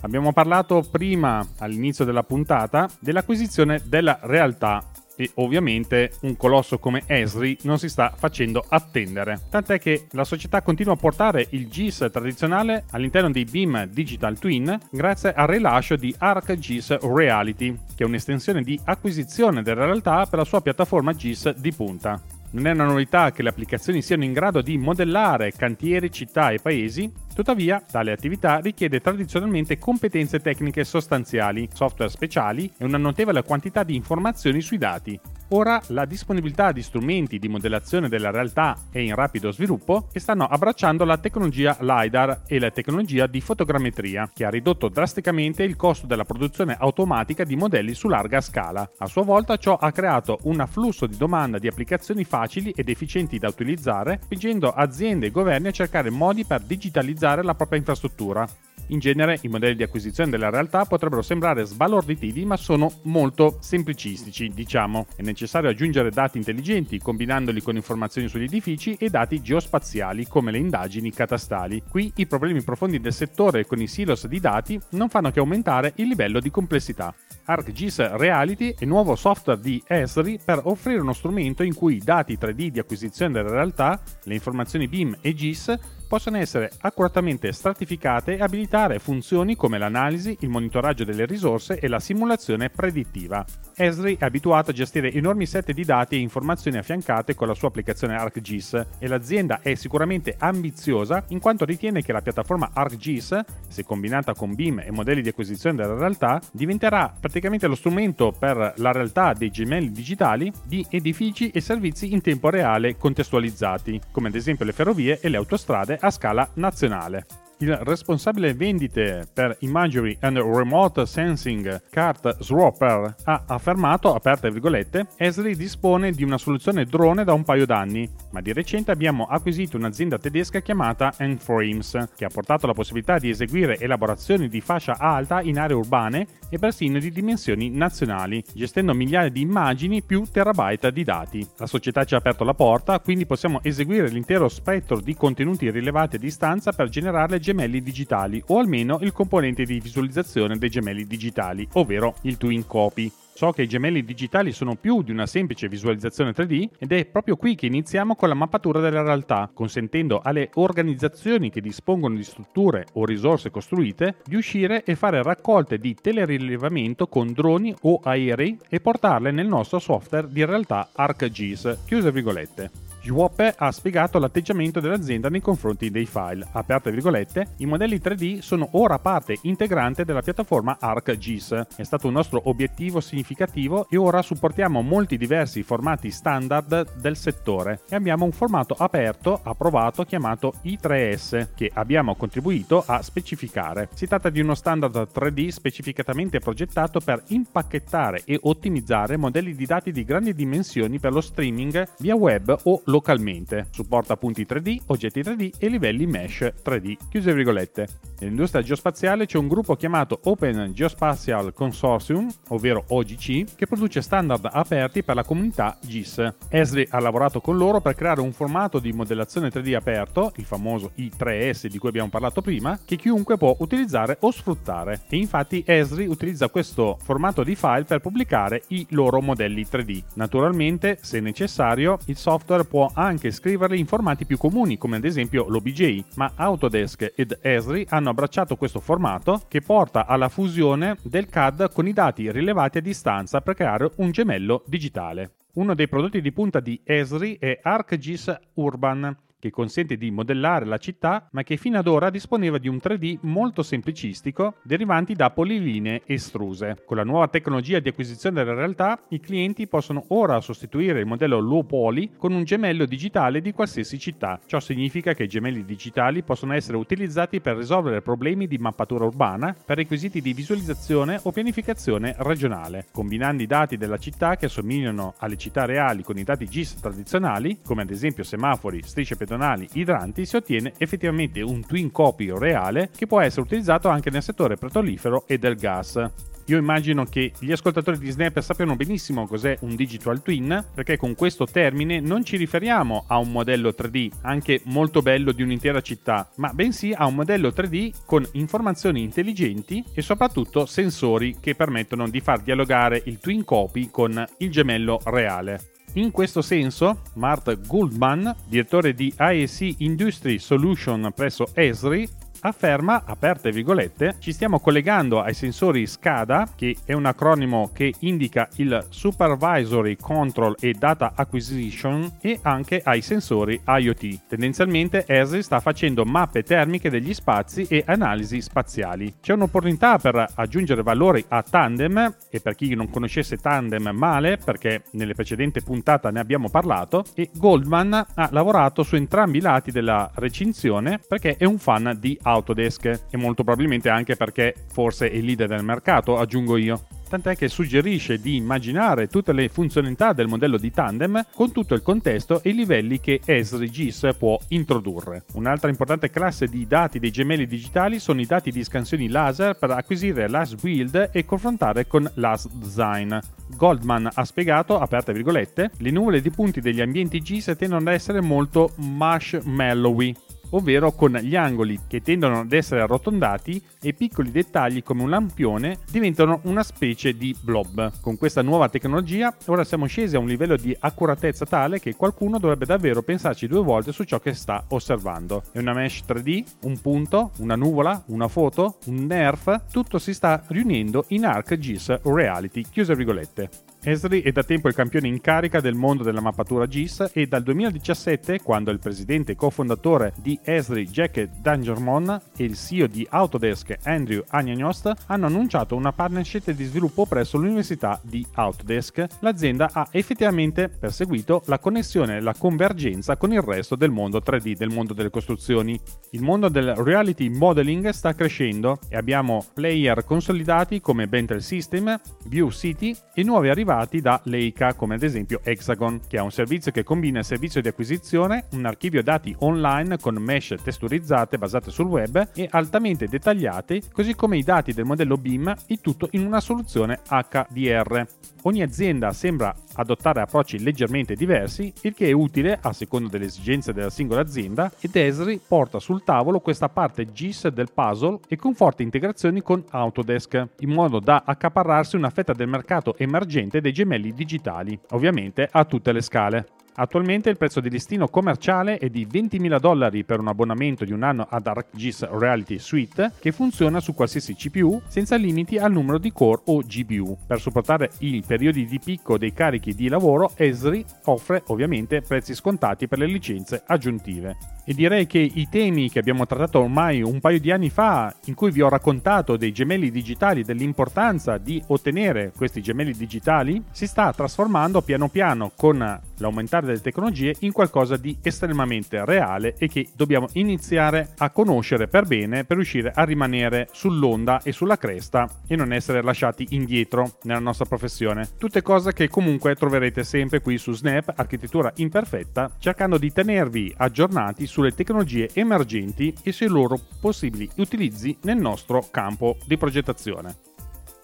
Abbiamo 0.00 0.32
parlato 0.32 0.84
prima, 0.90 1.46
all'inizio 1.60 2.04
della 2.04 2.24
puntata, 2.24 2.88
dell'acquisizione 2.98 3.82
della 3.86 4.18
realtà 4.22 4.82
e 5.16 5.30
ovviamente 5.34 6.12
un 6.22 6.36
colosso 6.36 6.78
come 6.78 7.02
Esri 7.06 7.56
non 7.62 7.78
si 7.78 7.88
sta 7.88 8.12
facendo 8.16 8.64
attendere. 8.68 9.40
Tant'è 9.50 9.78
che 9.78 10.06
la 10.12 10.24
società 10.24 10.62
continua 10.62 10.94
a 10.94 10.96
portare 10.96 11.46
il 11.50 11.68
GIS 11.68 12.08
tradizionale 12.12 12.84
all'interno 12.90 13.30
dei 13.30 13.44
BIM 13.44 13.86
Digital 13.86 14.38
Twin 14.38 14.78
grazie 14.90 15.32
al 15.32 15.48
rilascio 15.48 15.96
di 15.96 16.14
ArcGIS 16.16 16.98
Reality, 17.00 17.76
che 17.94 18.04
è 18.04 18.06
un'estensione 18.06 18.62
di 18.62 18.78
acquisizione 18.84 19.62
della 19.62 19.84
realtà 19.84 20.26
per 20.26 20.38
la 20.38 20.44
sua 20.44 20.60
piattaforma 20.60 21.12
GIS 21.12 21.54
di 21.54 21.72
punta. 21.72 22.20
Non 22.50 22.66
è 22.66 22.70
una 22.70 22.84
novità 22.84 23.32
che 23.32 23.42
le 23.42 23.48
applicazioni 23.48 24.02
siano 24.02 24.24
in 24.24 24.32
grado 24.32 24.62
di 24.62 24.78
modellare 24.78 25.52
cantieri, 25.52 26.10
città 26.10 26.50
e 26.50 26.58
paesi, 26.58 27.10
tuttavia 27.36 27.82
tale 27.86 28.12
attività 28.12 28.60
richiede 28.60 29.02
tradizionalmente 29.02 29.76
competenze 29.76 30.40
tecniche 30.40 30.84
sostanziali, 30.84 31.68
software 31.70 32.10
speciali 32.10 32.72
e 32.78 32.84
una 32.86 32.96
notevole 32.96 33.42
quantità 33.42 33.84
di 33.84 33.94
informazioni 33.94 34.62
sui 34.62 34.78
dati. 34.78 35.20
Ora 35.50 35.80
la 35.88 36.06
disponibilità 36.06 36.72
di 36.72 36.82
strumenti 36.82 37.38
di 37.38 37.46
modellazione 37.46 38.08
della 38.08 38.32
realtà 38.32 38.76
è 38.90 38.98
in 38.98 39.14
rapido 39.14 39.52
sviluppo 39.52 40.08
e 40.12 40.18
stanno 40.18 40.46
abbracciando 40.46 41.04
la 41.04 41.18
tecnologia 41.18 41.76
LiDAR 41.78 42.42
e 42.48 42.58
la 42.58 42.72
tecnologia 42.72 43.28
di 43.28 43.40
fotogrammetria, 43.40 44.28
che 44.34 44.44
ha 44.44 44.50
ridotto 44.50 44.88
drasticamente 44.88 45.62
il 45.62 45.76
costo 45.76 46.08
della 46.08 46.24
produzione 46.24 46.76
automatica 46.76 47.44
di 47.44 47.54
modelli 47.54 47.94
su 47.94 48.08
larga 48.08 48.40
scala. 48.40 48.90
A 48.98 49.06
sua 49.06 49.22
volta 49.22 49.56
ciò 49.56 49.76
ha 49.76 49.92
creato 49.92 50.40
un 50.42 50.58
afflusso 50.58 51.06
di 51.06 51.16
domanda 51.16 51.58
di 51.58 51.68
applicazioni 51.68 52.24
facili 52.24 52.72
ed 52.74 52.88
efficienti 52.88 53.38
da 53.38 53.46
utilizzare, 53.46 54.18
spingendo 54.24 54.70
aziende 54.70 55.26
e 55.26 55.30
governi 55.30 55.68
a 55.68 55.72
cercare 55.72 56.10
modi 56.10 56.44
per 56.44 56.62
digitalizzare 56.62 57.44
la 57.44 57.54
propria 57.54 57.78
infrastruttura. 57.78 58.48
In 58.90 59.00
genere 59.00 59.38
i 59.42 59.48
modelli 59.48 59.74
di 59.74 59.82
acquisizione 59.82 60.30
della 60.30 60.48
realtà 60.48 60.84
potrebbero 60.84 61.20
sembrare 61.20 61.64
sbalorditivi 61.64 62.44
ma 62.44 62.56
sono 62.56 63.00
molto 63.02 63.56
semplicistici, 63.60 64.48
diciamo. 64.48 65.06
È 65.16 65.22
necessario 65.36 65.68
aggiungere 65.68 66.10
dati 66.10 66.38
intelligenti 66.38 66.98
combinandoli 66.98 67.60
con 67.60 67.76
informazioni 67.76 68.26
sugli 68.26 68.44
edifici 68.44 68.96
e 68.98 69.10
dati 69.10 69.42
geospaziali 69.42 70.26
come 70.26 70.50
le 70.50 70.56
indagini 70.56 71.12
catastali. 71.12 71.82
Qui 71.86 72.10
i 72.16 72.26
problemi 72.26 72.62
profondi 72.62 72.98
del 72.98 73.12
settore 73.12 73.66
con 73.66 73.80
i 73.80 73.86
silos 73.86 74.26
di 74.26 74.40
dati 74.40 74.80
non 74.90 75.10
fanno 75.10 75.30
che 75.30 75.40
aumentare 75.40 75.92
il 75.96 76.08
livello 76.08 76.40
di 76.40 76.50
complessità. 76.50 77.14
ArcGIS 77.44 78.12
Reality 78.12 78.74
è 78.78 78.86
nuovo 78.86 79.14
software 79.14 79.60
di 79.60 79.82
Esri 79.86 80.40
per 80.42 80.62
offrire 80.64 81.00
uno 81.00 81.12
strumento 81.12 81.62
in 81.62 81.74
cui 81.74 81.96
i 81.96 82.02
dati 82.02 82.38
3D 82.40 82.68
di 82.68 82.78
acquisizione 82.78 83.34
della 83.34 83.50
realtà, 83.50 84.00
le 84.22 84.34
informazioni 84.34 84.88
BIM 84.88 85.18
e 85.20 85.34
GIS 85.34 85.74
possono 86.08 86.38
essere 86.38 86.70
accuratamente 86.80 87.52
stratificate 87.52 88.36
e 88.36 88.42
abilitare 88.42 88.98
funzioni 88.98 89.54
come 89.54 89.76
l'analisi, 89.76 90.36
il 90.40 90.48
monitoraggio 90.48 91.04
delle 91.04 91.26
risorse 91.26 91.78
e 91.78 91.88
la 91.88 92.00
simulazione 92.00 92.70
predittiva. 92.70 93.44
Esri 93.78 94.16
è 94.16 94.24
abituato 94.24 94.70
a 94.70 94.72
gestire 94.72 95.12
enormi 95.12 95.44
set 95.44 95.70
di 95.72 95.84
dati 95.84 96.14
e 96.14 96.20
informazioni 96.20 96.78
affiancate 96.78 97.34
con 97.34 97.46
la 97.46 97.52
sua 97.52 97.68
applicazione 97.68 98.14
ArcGIS 98.14 98.86
e 98.98 99.06
l'azienda 99.06 99.60
è 99.60 99.74
sicuramente 99.74 100.34
ambiziosa 100.38 101.24
in 101.28 101.40
quanto 101.40 101.66
ritiene 101.66 102.00
che 102.00 102.10
la 102.12 102.22
piattaforma 102.22 102.70
ArcGIS, 102.72 103.40
se 103.68 103.84
combinata 103.84 104.32
con 104.32 104.54
BIM 104.54 104.78
e 104.78 104.90
modelli 104.90 105.20
di 105.20 105.28
acquisizione 105.28 105.76
della 105.76 105.94
realtà, 105.94 106.40
diventerà 106.52 107.12
praticamente 107.20 107.66
lo 107.66 107.74
strumento 107.74 108.32
per 108.32 108.72
la 108.76 108.92
realtà 108.92 109.34
dei 109.34 109.50
gemelli 109.50 109.92
digitali 109.92 110.50
di 110.64 110.86
edifici 110.88 111.50
e 111.50 111.60
servizi 111.60 112.14
in 112.14 112.22
tempo 112.22 112.48
reale 112.48 112.96
contestualizzati, 112.96 114.00
come 114.10 114.28
ad 114.28 114.36
esempio 114.36 114.64
le 114.64 114.72
ferrovie 114.72 115.20
e 115.20 115.28
le 115.28 115.36
autostrade 115.36 115.98
a 116.00 116.10
scala 116.10 116.48
nazionale. 116.54 117.45
Il 117.58 117.74
responsabile 117.74 118.52
vendite 118.52 119.26
per 119.32 119.56
Imagery 119.60 120.18
and 120.20 120.36
Remote 120.36 121.06
Sensing 121.06 121.80
Cart 121.88 122.42
Swapper 122.42 123.14
ha 123.24 123.44
affermato, 123.46 124.14
aperte 124.14 124.50
virgolette, 124.50 125.06
Esri 125.16 125.56
dispone 125.56 126.10
di 126.10 126.22
una 126.22 126.36
soluzione 126.36 126.84
drone 126.84 127.24
da 127.24 127.32
un 127.32 127.44
paio 127.44 127.64
d'anni, 127.64 128.06
ma 128.36 128.42
di 128.42 128.52
recente 128.52 128.90
abbiamo 128.90 129.24
acquisito 129.24 129.78
un'azienda 129.78 130.18
tedesca 130.18 130.60
chiamata 130.60 131.14
Enframes, 131.16 132.08
che 132.14 132.26
ha 132.26 132.28
portato 132.28 132.66
la 132.66 132.74
possibilità 132.74 133.16
di 133.16 133.30
eseguire 133.30 133.78
elaborazioni 133.78 134.48
di 134.48 134.60
fascia 134.60 134.98
alta 134.98 135.40
in 135.40 135.58
aree 135.58 135.74
urbane 135.74 136.26
e 136.50 136.58
persino 136.58 136.98
di 136.98 137.10
dimensioni 137.10 137.70
nazionali, 137.70 138.44
gestendo 138.52 138.92
migliaia 138.92 139.30
di 139.30 139.40
immagini 139.40 140.02
più 140.02 140.24
terabyte 140.30 140.92
di 140.92 141.02
dati. 141.02 141.48
La 141.56 141.66
società 141.66 142.04
ci 142.04 142.12
ha 142.12 142.18
aperto 142.18 142.44
la 142.44 142.52
porta, 142.52 143.00
quindi 143.00 143.24
possiamo 143.24 143.60
eseguire 143.62 144.08
l'intero 144.08 144.50
spettro 144.50 145.00
di 145.00 145.14
contenuti 145.14 145.70
rilevati 145.70 146.16
a 146.16 146.18
distanza 146.18 146.72
per 146.72 146.90
generare 146.90 147.38
gemelli 147.38 147.80
digitali 147.80 148.42
o 148.48 148.58
almeno 148.58 148.98
il 149.00 149.12
componente 149.12 149.64
di 149.64 149.80
visualizzazione 149.80 150.58
dei 150.58 150.68
gemelli 150.68 151.06
digitali, 151.06 151.66
ovvero 151.72 152.16
il 152.24 152.36
twin 152.36 152.66
copy. 152.66 153.10
So 153.36 153.50
che 153.50 153.60
i 153.60 153.68
gemelli 153.68 154.02
digitali 154.02 154.50
sono 154.50 154.76
più 154.76 155.02
di 155.02 155.10
una 155.10 155.26
semplice 155.26 155.68
visualizzazione 155.68 156.30
3D 156.30 156.68
ed 156.78 156.90
è 156.90 157.04
proprio 157.04 157.36
qui 157.36 157.54
che 157.54 157.66
iniziamo 157.66 158.16
con 158.16 158.30
la 158.30 158.34
mappatura 158.34 158.80
della 158.80 159.02
realtà, 159.02 159.50
consentendo 159.52 160.22
alle 160.24 160.48
organizzazioni 160.54 161.50
che 161.50 161.60
dispongono 161.60 162.16
di 162.16 162.22
strutture 162.22 162.86
o 162.94 163.04
risorse 163.04 163.50
costruite 163.50 164.14
di 164.24 164.36
uscire 164.36 164.84
e 164.84 164.94
fare 164.94 165.22
raccolte 165.22 165.76
di 165.76 165.94
telerilevamento 165.94 167.08
con 167.08 167.34
droni 167.34 167.74
o 167.82 168.00
aerei 168.02 168.56
e 168.70 168.80
portarle 168.80 169.30
nel 169.30 169.46
nostro 169.46 169.80
software 169.80 170.28
di 170.30 170.42
realtà 170.42 170.88
ArcGIS. 170.94 171.80
Chiuse 171.84 172.10
virgolette. 172.10 172.85
Schwab 173.06 173.54
ha 173.56 173.70
spiegato 173.70 174.18
l'atteggiamento 174.18 174.80
dell'azienda 174.80 175.28
nei 175.28 175.40
confronti 175.40 175.90
dei 175.90 176.06
file. 176.06 176.44
Aperte 176.52 176.90
virgolette, 176.90 177.54
i 177.58 177.66
modelli 177.66 177.98
3D 178.02 178.40
sono 178.40 178.68
ora 178.72 178.98
parte 178.98 179.38
integrante 179.42 180.04
della 180.04 180.22
piattaforma 180.22 180.76
ArcGIS. 180.80 181.66
È 181.76 181.84
stato 181.84 182.08
un 182.08 182.14
nostro 182.14 182.42
obiettivo 182.46 182.98
significativo 182.98 183.86
e 183.88 183.96
ora 183.96 184.22
supportiamo 184.22 184.82
molti 184.82 185.16
diversi 185.16 185.62
formati 185.62 186.10
standard 186.10 186.96
del 186.96 187.16
settore 187.16 187.82
e 187.88 187.94
abbiamo 187.94 188.24
un 188.24 188.32
formato 188.32 188.74
aperto 188.76 189.38
approvato 189.40 190.02
chiamato 190.02 190.54
I3S 190.64 191.50
che 191.54 191.70
abbiamo 191.72 192.16
contribuito 192.16 192.82
a 192.84 193.02
specificare. 193.02 193.88
Si 193.94 194.08
tratta 194.08 194.30
di 194.30 194.40
uno 194.40 194.56
standard 194.56 195.08
3D 195.14 195.48
specificatamente 195.48 196.40
progettato 196.40 196.98
per 196.98 197.22
impacchettare 197.28 198.22
e 198.24 198.38
ottimizzare 198.42 199.16
modelli 199.16 199.54
di 199.54 199.64
dati 199.64 199.92
di 199.92 200.04
grandi 200.04 200.34
dimensioni 200.34 200.98
per 200.98 201.12
lo 201.12 201.20
streaming 201.20 201.86
via 201.98 202.16
web 202.16 202.58
o 202.64 202.82
lo 202.86 202.95
localmente, 202.96 203.66
supporta 203.72 204.16
punti 204.16 204.46
3D, 204.48 204.78
oggetti 204.86 205.20
3D 205.20 205.50
e 205.58 205.68
livelli 205.68 206.06
mesh 206.06 206.50
3D. 206.64 206.96
Chiuse 207.10 207.34
virgolette. 207.34 207.86
Nell'industria 208.20 208.62
geospaziale 208.62 209.26
c'è 209.26 209.36
un 209.36 209.48
gruppo 209.48 209.76
chiamato 209.76 210.18
Open 210.24 210.72
Geospatial 210.72 211.52
Consortium, 211.52 212.26
ovvero 212.48 212.84
OGC, 212.88 213.54
che 213.54 213.66
produce 213.66 214.00
standard 214.00 214.48
aperti 214.50 215.02
per 215.02 215.14
la 215.14 215.24
comunità 215.24 215.76
GIS. 215.82 216.26
Esri 216.48 216.86
ha 216.90 216.98
lavorato 216.98 217.42
con 217.42 217.58
loro 217.58 217.82
per 217.82 217.94
creare 217.94 218.22
un 218.22 218.32
formato 218.32 218.78
di 218.78 218.92
modellazione 218.92 219.50
3D 219.50 219.74
aperto, 219.74 220.32
il 220.36 220.44
famoso 220.46 220.92
I3S 220.96 221.66
di 221.66 221.76
cui 221.76 221.90
abbiamo 221.90 222.08
parlato 222.08 222.40
prima, 222.40 222.78
che 222.82 222.96
chiunque 222.96 223.36
può 223.36 223.54
utilizzare 223.58 224.16
o 224.20 224.30
sfruttare. 224.30 225.02
E 225.10 225.16
infatti 225.18 225.62
Esri 225.66 226.06
utilizza 226.06 226.48
questo 226.48 226.96
formato 227.02 227.44
di 227.44 227.54
file 227.54 227.84
per 227.84 228.00
pubblicare 228.00 228.62
i 228.68 228.86
loro 228.90 229.20
modelli 229.20 229.66
3D. 229.70 230.02
Naturalmente, 230.14 230.96
se 231.02 231.20
necessario, 231.20 231.98
il 232.06 232.16
software 232.16 232.64
può 232.64 232.85
anche 232.94 233.30
scriverli 233.30 233.78
in 233.78 233.86
formati 233.86 234.24
più 234.24 234.36
comuni, 234.36 234.78
come 234.78 234.96
ad 234.96 235.04
esempio 235.04 235.46
l'OBJ, 235.48 236.04
ma 236.14 236.32
Autodesk 236.34 237.12
ed 237.14 237.38
Esri 237.40 237.86
hanno 237.88 238.10
abbracciato 238.10 238.56
questo 238.56 238.80
formato 238.80 239.42
che 239.48 239.60
porta 239.60 240.06
alla 240.06 240.28
fusione 240.28 240.96
del 241.02 241.28
CAD 241.28 241.72
con 241.72 241.86
i 241.86 241.92
dati 241.92 242.30
rilevati 242.30 242.78
a 242.78 242.82
distanza 242.82 243.40
per 243.40 243.54
creare 243.54 243.90
un 243.96 244.10
gemello 244.10 244.62
digitale. 244.66 245.32
Uno 245.54 245.74
dei 245.74 245.88
prodotti 245.88 246.20
di 246.20 246.32
punta 246.32 246.60
di 246.60 246.80
Esri 246.84 247.38
è 247.38 247.60
ArcGIS 247.62 248.36
Urban, 248.54 249.16
che 249.38 249.50
consente 249.50 249.96
di 249.96 250.10
modellare 250.10 250.64
la 250.64 250.78
città, 250.78 251.28
ma 251.32 251.42
che 251.42 251.56
fino 251.56 251.78
ad 251.78 251.86
ora 251.86 252.10
disponeva 252.10 252.58
di 252.58 252.68
un 252.68 252.76
3D 252.82 253.18
molto 253.22 253.62
semplicistico 253.62 254.56
derivanti 254.62 255.14
da 255.14 255.30
polilinee 255.30 256.02
estruse. 256.06 256.82
Con 256.84 256.96
la 256.96 257.04
nuova 257.04 257.28
tecnologia 257.28 257.78
di 257.78 257.88
acquisizione 257.88 258.36
della 258.36 258.54
realtà, 258.54 258.98
i 259.10 259.20
clienti 259.20 259.68
possono 259.68 260.04
ora 260.08 260.40
sostituire 260.40 261.00
il 261.00 261.06
modello 261.06 261.38
low 261.38 261.64
poly 261.64 262.12
con 262.16 262.32
un 262.32 262.44
gemello 262.44 262.86
digitale 262.86 263.40
di 263.40 263.52
qualsiasi 263.52 263.98
città. 263.98 264.40
Ciò 264.46 264.58
significa 264.58 265.14
che 265.14 265.24
i 265.24 265.28
gemelli 265.28 265.64
digitali 265.64 266.22
possono 266.22 266.54
essere 266.54 266.76
utilizzati 266.76 267.40
per 267.40 267.56
risolvere 267.56 268.02
problemi 268.02 268.46
di 268.46 268.58
mappatura 268.58 269.04
urbana, 269.04 269.54
per 269.64 269.76
requisiti 269.76 270.20
di 270.20 270.32
visualizzazione 270.32 271.20
o 271.22 271.30
pianificazione 271.30 272.14
regionale, 272.18 272.86
combinando 272.90 273.42
i 273.42 273.46
dati 273.46 273.76
della 273.76 273.98
città 273.98 274.36
che 274.36 274.46
assomigliano 274.46 275.14
alle 275.18 275.36
città 275.36 275.64
reali 275.66 276.02
con 276.02 276.18
i 276.18 276.24
dati 276.24 276.46
GIS 276.46 276.76
tradizionali, 276.80 277.60
come 277.62 277.82
ad 277.82 277.90
esempio 277.90 278.24
semafori, 278.24 278.82
strisce 278.82 279.16
pedonali 279.16 279.35
pedonali 279.36 279.68
idranti 279.74 280.24
si 280.24 280.36
ottiene 280.36 280.72
effettivamente 280.78 281.42
un 281.42 281.64
twin 281.64 281.92
copy 281.92 282.36
reale 282.36 282.90
che 282.96 283.06
può 283.06 283.20
essere 283.20 283.42
utilizzato 283.42 283.88
anche 283.88 284.10
nel 284.10 284.22
settore 284.22 284.56
petrolifero 284.56 285.24
e 285.26 285.38
del 285.38 285.56
gas. 285.56 286.02
Io 286.48 286.58
immagino 286.58 287.04
che 287.04 287.32
gli 287.40 287.50
ascoltatori 287.50 287.98
di 287.98 288.10
Snap 288.10 288.38
sappiano 288.38 288.76
benissimo 288.76 289.26
cos'è 289.26 289.58
un 289.62 289.74
digital 289.74 290.22
twin, 290.22 290.64
perché 290.72 290.96
con 290.96 291.16
questo 291.16 291.44
termine 291.44 291.98
non 291.98 292.24
ci 292.24 292.36
riferiamo 292.36 293.04
a 293.08 293.18
un 293.18 293.32
modello 293.32 293.74
3D, 293.76 294.10
anche 294.22 294.60
molto 294.66 295.02
bello 295.02 295.32
di 295.32 295.42
un'intera 295.42 295.80
città, 295.80 296.30
ma 296.36 296.52
bensì 296.52 296.92
a 296.96 297.06
un 297.06 297.16
modello 297.16 297.48
3D 297.48 297.90
con 298.04 298.24
informazioni 298.34 299.02
intelligenti 299.02 299.84
e 299.92 300.02
soprattutto 300.02 300.66
sensori 300.66 301.36
che 301.40 301.56
permettono 301.56 302.08
di 302.08 302.20
far 302.20 302.40
dialogare 302.42 303.02
il 303.06 303.18
twin 303.18 303.42
copy 303.42 303.90
con 303.90 304.24
il 304.38 304.50
gemello 304.50 305.00
reale. 305.06 305.75
In 305.96 306.10
questo 306.10 306.42
senso, 306.42 307.00
Mart 307.14 307.66
Goldman, 307.66 308.34
direttore 308.46 308.92
di 308.92 309.14
IEC 309.18 309.76
Industry 309.78 310.38
Solution 310.38 311.10
presso 311.14 311.46
Esri, 311.54 312.06
afferma, 312.48 313.02
aperte 313.04 313.50
virgolette, 313.50 314.16
ci 314.18 314.32
stiamo 314.32 314.60
collegando 314.60 315.20
ai 315.20 315.34
sensori 315.34 315.86
SCADA, 315.86 316.50
che 316.54 316.76
è 316.84 316.92
un 316.92 317.06
acronimo 317.06 317.70
che 317.72 317.94
indica 318.00 318.48
il 318.56 318.84
Supervisory 318.88 319.96
Control 319.96 320.56
e 320.60 320.72
Data 320.72 321.12
Acquisition, 321.14 322.18
e 322.20 322.38
anche 322.42 322.80
ai 322.84 323.02
sensori 323.02 323.60
IoT. 323.66 324.26
Tendenzialmente 324.28 325.04
ESRI 325.06 325.42
sta 325.42 325.60
facendo 325.60 326.04
mappe 326.04 326.42
termiche 326.42 326.90
degli 326.90 327.14
spazi 327.14 327.64
e 327.64 327.82
analisi 327.86 328.40
spaziali. 328.40 329.14
C'è 329.20 329.32
un'opportunità 329.32 329.98
per 329.98 330.24
aggiungere 330.34 330.82
valori 330.82 331.24
a 331.28 331.42
Tandem, 331.42 332.16
e 332.30 332.40
per 332.40 332.54
chi 332.54 332.74
non 332.74 332.90
conoscesse 332.90 333.36
Tandem 333.36 333.90
male, 333.92 334.38
perché 334.42 334.82
nelle 334.92 335.14
precedenti 335.14 335.62
puntate 335.62 336.10
ne 336.10 336.20
abbiamo 336.20 336.48
parlato, 336.48 337.04
e 337.14 337.30
Goldman 337.34 337.92
ha 338.14 338.28
lavorato 338.32 338.82
su 338.82 338.96
entrambi 338.96 339.38
i 339.38 339.40
lati 339.40 339.70
della 339.70 340.10
recinzione 340.14 340.98
perché 341.06 341.36
è 341.36 341.44
un 341.44 341.58
fan 341.58 341.96
di 341.98 342.18
Autodesk 342.36 342.86
e 343.10 343.16
molto 343.16 343.42
probabilmente 343.44 343.88
anche 343.88 344.16
perché 344.16 344.54
forse 344.72 345.10
è 345.10 345.14
il 345.14 345.24
leader 345.24 345.48
del 345.48 345.64
mercato, 345.64 346.16
aggiungo 346.16 346.56
io 346.56 346.80
tant'è 347.08 347.36
che 347.36 347.48
suggerisce 347.48 348.20
di 348.20 348.36
immaginare 348.36 349.08
tutte 349.08 349.32
le 349.32 349.48
funzionalità 349.48 350.12
del 350.12 350.26
modello 350.26 350.58
di 350.58 350.70
tandem 350.70 351.24
con 351.34 351.52
tutto 351.52 351.74
il 351.74 351.82
contesto 351.82 352.42
e 352.42 352.50
i 352.50 352.54
livelli 352.54 353.00
che 353.00 353.20
Esri 353.24 353.70
GIS 353.70 354.08
può 354.18 354.38
introdurre. 354.48 355.24
Un'altra 355.34 355.70
importante 355.70 356.10
classe 356.10 356.46
di 356.46 356.66
dati 356.66 356.98
dei 356.98 357.10
gemelli 357.10 357.46
digitali 357.46 357.98
sono 357.98 358.20
i 358.20 358.26
dati 358.26 358.50
di 358.50 358.64
scansioni 358.64 359.08
laser 359.08 359.56
per 359.56 359.70
acquisire 359.70 360.28
l'AS 360.28 360.54
build 360.54 361.10
e 361.12 361.24
confrontare 361.24 361.86
con 361.86 362.10
l'AS 362.14 362.48
design. 362.48 363.16
Goldman 363.56 364.10
ha 364.12 364.24
spiegato, 364.24 364.78
aperte 364.78 365.12
virgolette, 365.12 365.70
le 365.78 365.90
nuvole 365.90 366.20
di 366.20 366.30
punti 366.30 366.60
degli 366.60 366.80
ambienti 366.80 367.20
GIS 367.20 367.54
tendono 367.56 367.88
ad 367.88 367.94
essere 367.94 368.20
molto 368.20 368.72
marshmallowy, 368.76 370.14
ovvero 370.50 370.92
con 370.92 371.12
gli 371.12 371.36
angoli 371.36 371.80
che 371.86 372.02
tendono 372.02 372.40
ad 372.40 372.52
essere 372.52 372.80
arrotondati 372.82 373.62
e 373.86 373.92
piccoli 373.92 374.32
dettagli 374.32 374.82
come 374.82 375.02
un 375.02 375.10
lampione 375.10 375.78
diventano 375.88 376.40
una 376.42 376.64
specie 376.64 377.16
di 377.16 377.36
blob. 377.40 378.00
Con 378.00 378.18
questa 378.18 378.42
nuova 378.42 378.68
tecnologia 378.68 379.32
ora 379.44 379.62
siamo 379.62 379.86
scesi 379.86 380.16
a 380.16 380.18
un 380.18 380.26
livello 380.26 380.56
di 380.56 380.76
accuratezza 380.76 381.44
tale 381.46 381.78
che 381.78 381.94
qualcuno 381.94 382.40
dovrebbe 382.40 382.64
davvero 382.64 383.02
pensarci 383.02 383.46
due 383.46 383.62
volte 383.62 383.92
su 383.92 384.02
ciò 384.02 384.18
che 384.18 384.34
sta 384.34 384.64
osservando. 384.70 385.44
È 385.52 385.60
una 385.60 385.72
mesh 385.72 386.02
3D, 386.04 386.44
un 386.62 386.80
punto, 386.80 387.30
una 387.38 387.54
nuvola, 387.54 388.02
una 388.06 388.26
foto, 388.26 388.78
un 388.86 389.06
nerf, 389.06 389.70
tutto 389.70 390.00
si 390.00 390.12
sta 390.12 390.42
riunendo 390.48 391.04
in 391.08 391.24
ArcGIS 391.24 392.02
Reality, 392.02 392.64
chiuse 392.68 392.96
virgolette. 392.96 393.50
Esri 393.88 394.20
è 394.20 394.32
da 394.32 394.42
tempo 394.42 394.66
il 394.66 394.74
campione 394.74 395.06
in 395.06 395.20
carica 395.20 395.60
del 395.60 395.76
mondo 395.76 396.02
della 396.02 396.20
mappatura 396.20 396.66
GIS 396.66 397.10
e 397.12 397.28
dal 397.28 397.44
2017, 397.44 398.40
quando 398.42 398.72
il 398.72 398.80
presidente 398.80 399.32
e 399.32 399.36
cofondatore 399.36 400.12
di 400.20 400.36
Esri 400.42 400.88
Jack 400.88 401.28
Dangermon 401.40 402.20
e 402.36 402.42
il 402.42 402.56
CEO 402.56 402.88
di 402.88 403.06
Autodesk 403.08 403.75
Andrew 403.84 404.22
Agnagnost 404.28 404.92
hanno 405.06 405.26
annunciato 405.26 405.76
una 405.76 405.92
partnership 405.92 406.50
di 406.50 406.64
sviluppo 406.64 407.06
presso 407.06 407.38
l'Università 407.38 408.00
di 408.02 408.24
Autodesk, 408.34 409.06
l'azienda 409.20 409.70
ha 409.72 409.88
effettivamente 409.90 410.68
perseguito 410.68 411.42
la 411.46 411.58
connessione 411.58 412.16
e 412.16 412.20
la 412.20 412.34
convergenza 412.36 413.16
con 413.16 413.32
il 413.32 413.42
resto 413.42 413.76
del 413.76 413.90
mondo 413.90 414.22
3D, 414.24 414.54
del 414.56 414.70
mondo 414.70 414.94
delle 414.94 415.10
costruzioni. 415.10 415.78
Il 416.10 416.22
mondo 416.22 416.48
del 416.48 416.74
reality 416.74 417.28
modeling 417.28 417.88
sta 417.90 418.14
crescendo 418.14 418.78
e 418.88 418.96
abbiamo 418.96 419.44
player 419.54 420.04
consolidati 420.04 420.80
come 420.80 421.06
Bentel 421.06 421.42
System, 421.42 421.98
View 422.26 422.50
City 422.50 422.94
e 423.14 423.22
nuovi 423.22 423.48
arrivati 423.48 424.00
da 424.00 424.20
Leica, 424.24 424.74
come 424.74 424.94
ad 424.94 425.02
esempio 425.02 425.40
Hexagon, 425.42 426.00
che 426.06 426.18
ha 426.18 426.22
un 426.22 426.30
servizio 426.30 426.72
che 426.72 426.84
combina 426.84 427.18
il 427.20 427.24
servizio 427.24 427.60
di 427.60 427.68
acquisizione, 427.68 428.44
un 428.52 428.66
archivio 428.66 429.02
dati 429.02 429.34
online 429.40 429.98
con 429.98 430.16
mesh 430.16 430.54
texturizzate 430.62 431.38
basate 431.38 431.70
sul 431.70 431.86
web 431.86 432.28
e 432.34 432.48
altamente 432.50 433.06
dettagliate, 433.06 433.65
così 433.92 434.14
come 434.14 434.38
i 434.38 434.42
dati 434.42 434.72
del 434.72 434.84
modello 434.84 435.16
BIM, 435.16 435.54
il 435.66 435.80
tutto 435.80 436.08
in 436.12 436.24
una 436.24 436.40
soluzione 436.40 437.00
HDR. 437.08 438.06
Ogni 438.42 438.62
azienda 438.62 439.12
sembra 439.12 439.54
adottare 439.74 440.20
approcci 440.20 440.62
leggermente 440.62 441.14
diversi, 441.14 441.72
il 441.82 441.94
che 441.94 442.06
è 442.06 442.12
utile 442.12 442.58
a 442.60 442.72
seconda 442.72 443.08
delle 443.08 443.24
esigenze 443.24 443.72
della 443.72 443.90
singola 443.90 444.20
azienda, 444.20 444.70
ed 444.80 444.94
Esri 444.94 445.40
porta 445.46 445.80
sul 445.80 446.04
tavolo 446.04 446.40
questa 446.40 446.68
parte 446.68 447.12
GIS 447.12 447.48
del 447.48 447.72
puzzle 447.72 448.20
e 448.28 448.36
con 448.36 448.54
forti 448.54 448.82
integrazioni 448.82 449.42
con 449.42 449.64
Autodesk, 449.68 450.48
in 450.60 450.70
modo 450.70 451.00
da 451.00 451.24
accaparrarsi 451.26 451.96
una 451.96 452.10
fetta 452.10 452.32
del 452.32 452.48
mercato 452.48 452.96
emergente 452.96 453.60
dei 453.60 453.72
gemelli 453.72 454.12
digitali, 454.12 454.78
ovviamente 454.90 455.48
a 455.50 455.64
tutte 455.64 455.92
le 455.92 456.00
scale. 456.00 456.46
Attualmente 456.78 457.30
il 457.30 457.38
prezzo 457.38 457.60
di 457.60 457.70
listino 457.70 458.08
commerciale 458.08 458.76
è 458.76 458.90
di 458.90 459.06
20.000 459.06 459.58
dollari 459.58 460.04
per 460.04 460.20
un 460.20 460.28
abbonamento 460.28 460.84
di 460.84 460.92
un 460.92 461.02
anno 461.02 461.26
ad 461.28 461.46
ArcGIS 461.46 462.08
Reality 462.10 462.58
Suite 462.58 463.12
che 463.18 463.32
funziona 463.32 463.80
su 463.80 463.94
qualsiasi 463.94 464.34
CPU 464.34 464.82
senza 464.86 465.16
limiti 465.16 465.56
al 465.56 465.72
numero 465.72 465.98
di 465.98 466.12
core 466.12 466.42
o 466.46 466.60
GPU. 466.60 467.16
Per 467.26 467.40
supportare 467.40 467.90
i 468.00 468.22
periodi 468.26 468.66
di 468.66 468.78
picco 468.78 469.16
dei 469.16 469.32
carichi 469.32 469.74
di 469.74 469.88
lavoro, 469.88 470.32
Esri 470.36 470.84
offre 471.04 471.42
ovviamente 471.46 472.02
prezzi 472.02 472.34
scontati 472.34 472.88
per 472.88 472.98
le 472.98 473.06
licenze 473.06 473.62
aggiuntive. 473.66 474.55
E 474.68 474.74
direi 474.74 475.06
che 475.06 475.20
i 475.20 475.48
temi 475.48 475.88
che 475.88 476.00
abbiamo 476.00 476.26
trattato 476.26 476.58
ormai 476.58 477.00
un 477.00 477.20
paio 477.20 477.38
di 477.38 477.52
anni 477.52 477.70
fa, 477.70 478.12
in 478.24 478.34
cui 478.34 478.50
vi 478.50 478.62
ho 478.62 478.68
raccontato 478.68 479.36
dei 479.36 479.52
gemelli 479.52 479.92
digitali, 479.92 480.42
dell'importanza 480.42 481.38
di 481.38 481.62
ottenere 481.68 482.32
questi 482.36 482.60
gemelli 482.60 482.92
digitali, 482.92 483.62
si 483.70 483.86
sta 483.86 484.12
trasformando 484.12 484.82
piano 484.82 485.08
piano 485.08 485.52
con 485.54 486.00
l'aumentare 486.16 486.66
delle 486.66 486.80
tecnologie 486.80 487.36
in 487.40 487.52
qualcosa 487.52 487.96
di 487.96 488.18
estremamente 488.22 489.04
reale 489.04 489.54
e 489.56 489.68
che 489.68 489.86
dobbiamo 489.94 490.26
iniziare 490.32 491.10
a 491.18 491.30
conoscere 491.30 491.86
per 491.86 492.06
bene 492.06 492.42
per 492.42 492.56
riuscire 492.56 492.90
a 492.92 493.04
rimanere 493.04 493.68
sull'onda 493.70 494.40
e 494.42 494.50
sulla 494.50 494.78
cresta 494.78 495.28
e 495.46 495.54
non 495.54 495.72
essere 495.72 496.02
lasciati 496.02 496.44
indietro 496.50 497.18
nella 497.22 497.38
nostra 497.38 497.66
professione. 497.66 498.30
Tutte 498.36 498.62
cose 498.62 498.92
che 498.92 499.08
comunque 499.08 499.54
troverete 499.54 500.02
sempre 500.02 500.40
qui 500.40 500.58
su 500.58 500.72
Snap 500.72 501.12
Architettura 501.14 501.72
Imperfetta, 501.76 502.50
cercando 502.58 502.98
di 502.98 503.12
tenervi 503.12 503.72
aggiornati 503.76 504.46
sulle 504.56 504.72
tecnologie 504.72 505.28
emergenti 505.34 506.14
e 506.22 506.32
sui 506.32 506.46
loro 506.46 506.80
possibili 506.98 507.46
utilizzi 507.56 508.16
nel 508.22 508.38
nostro 508.38 508.88
campo 508.90 509.36
di 509.44 509.58
progettazione. 509.58 510.34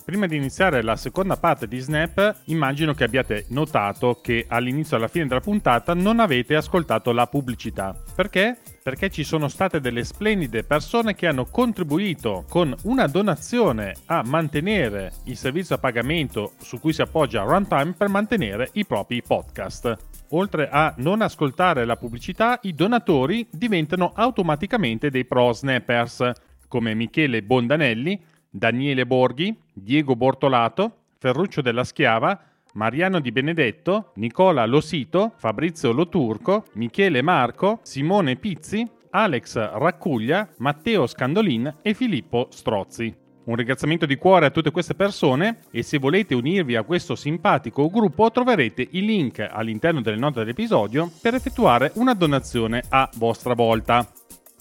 Prima 0.03 0.27
di 0.27 0.37
iniziare 0.37 0.83
la 0.83 0.97
seconda 0.97 1.37
parte 1.37 1.69
di 1.69 1.79
Snap, 1.79 2.45
immagino 2.47 2.95
che 2.95 3.05
abbiate 3.05 3.45
notato 3.51 4.21
che 4.23 4.47
all'inizio 4.49 4.97
e 4.97 5.01
alla 5.01 5.09
fine 5.09 5.27
della 5.27 5.41
puntata 5.41 5.93
non 5.93 6.19
avete 6.19 6.57
ascoltato 6.57 7.13
la 7.13 7.27
pubblicità. 7.27 7.95
Perché? 8.15 8.57
Perché 8.83 9.11
ci 9.11 9.23
sono 9.23 9.49
state 9.49 9.79
delle 9.79 10.03
splendide 10.03 10.65
persone 10.65 11.15
che 11.15 11.27
hanno 11.27 11.45
contribuito 11.45 12.47
con 12.49 12.75
una 12.85 13.07
donazione 13.07 13.95
a 14.07 14.23
mantenere 14.25 15.13
il 15.25 15.37
servizio 15.37 15.75
a 15.75 15.79
pagamento 15.79 16.53
su 16.59 16.81
cui 16.81 16.95
si 16.95 17.03
appoggia 17.03 17.43
Runtime 17.43 17.93
per 17.93 18.09
mantenere 18.09 18.71
i 18.73 18.87
propri 18.87 19.23
podcast 19.23 20.12
oltre 20.33 20.69
a 20.69 20.95
non 20.99 21.23
ascoltare 21.23 21.85
la 21.85 21.97
pubblicità, 21.97 22.59
i 22.62 22.75
donatori 22.75 23.47
diventano 23.51 24.12
automaticamente 24.15 25.11
dei 25.11 25.25
pro 25.25 25.53
snappers, 25.53 26.31
come 26.69 26.95
Michele 26.95 27.43
Bondanelli, 27.43 28.21
Daniele 28.49 29.07
Borghi, 29.07 29.57
Diego 29.73 30.15
Bortolato, 30.17 30.97
Ferruccio 31.19 31.62
della 31.62 31.85
Schiava, 31.85 32.39
Mariano 32.75 33.21
Di 33.21 33.33
Benedetto, 33.33 34.12
Nicola 34.17 34.65
Losito, 34.65 35.33
Fabrizio 35.37 35.93
Loturco, 35.93 36.65
Michele 36.75 37.23
Marco, 37.23 37.81
Simone 37.83 38.37
Pizzi, 38.37 38.87
Alex 39.11 39.57
Raccuglia, 39.57 40.49
Matteo 40.59 41.07
Scandolin 41.07 41.77
e 41.83 41.93
Filippo 41.93 42.49
Strozzi. 42.51 43.22
Un 43.45 43.57
ringraziamento 43.57 44.07
di 44.07 44.17
cuore 44.17 44.47
a 44.47 44.51
tutte 44.51 44.71
queste 44.71 44.95
persone 44.95 45.59
e 45.73 45.83
se 45.83 45.99
volete 45.99 46.35
unirvi 46.35 46.77
a 46.77 46.85
questo 46.85 47.17
simpatico 47.17 47.91
gruppo 47.91 48.31
troverete 48.31 48.87
i 48.93 49.05
link 49.05 49.45
all'interno 49.51 50.01
delle 50.01 50.17
note 50.17 50.41
dell'episodio 50.41 51.11
per 51.21 51.35
effettuare 51.35 51.91
una 51.95 52.15
donazione 52.15 52.85
a 52.91 53.11
vostra 53.17 53.55
volta. 53.55 54.07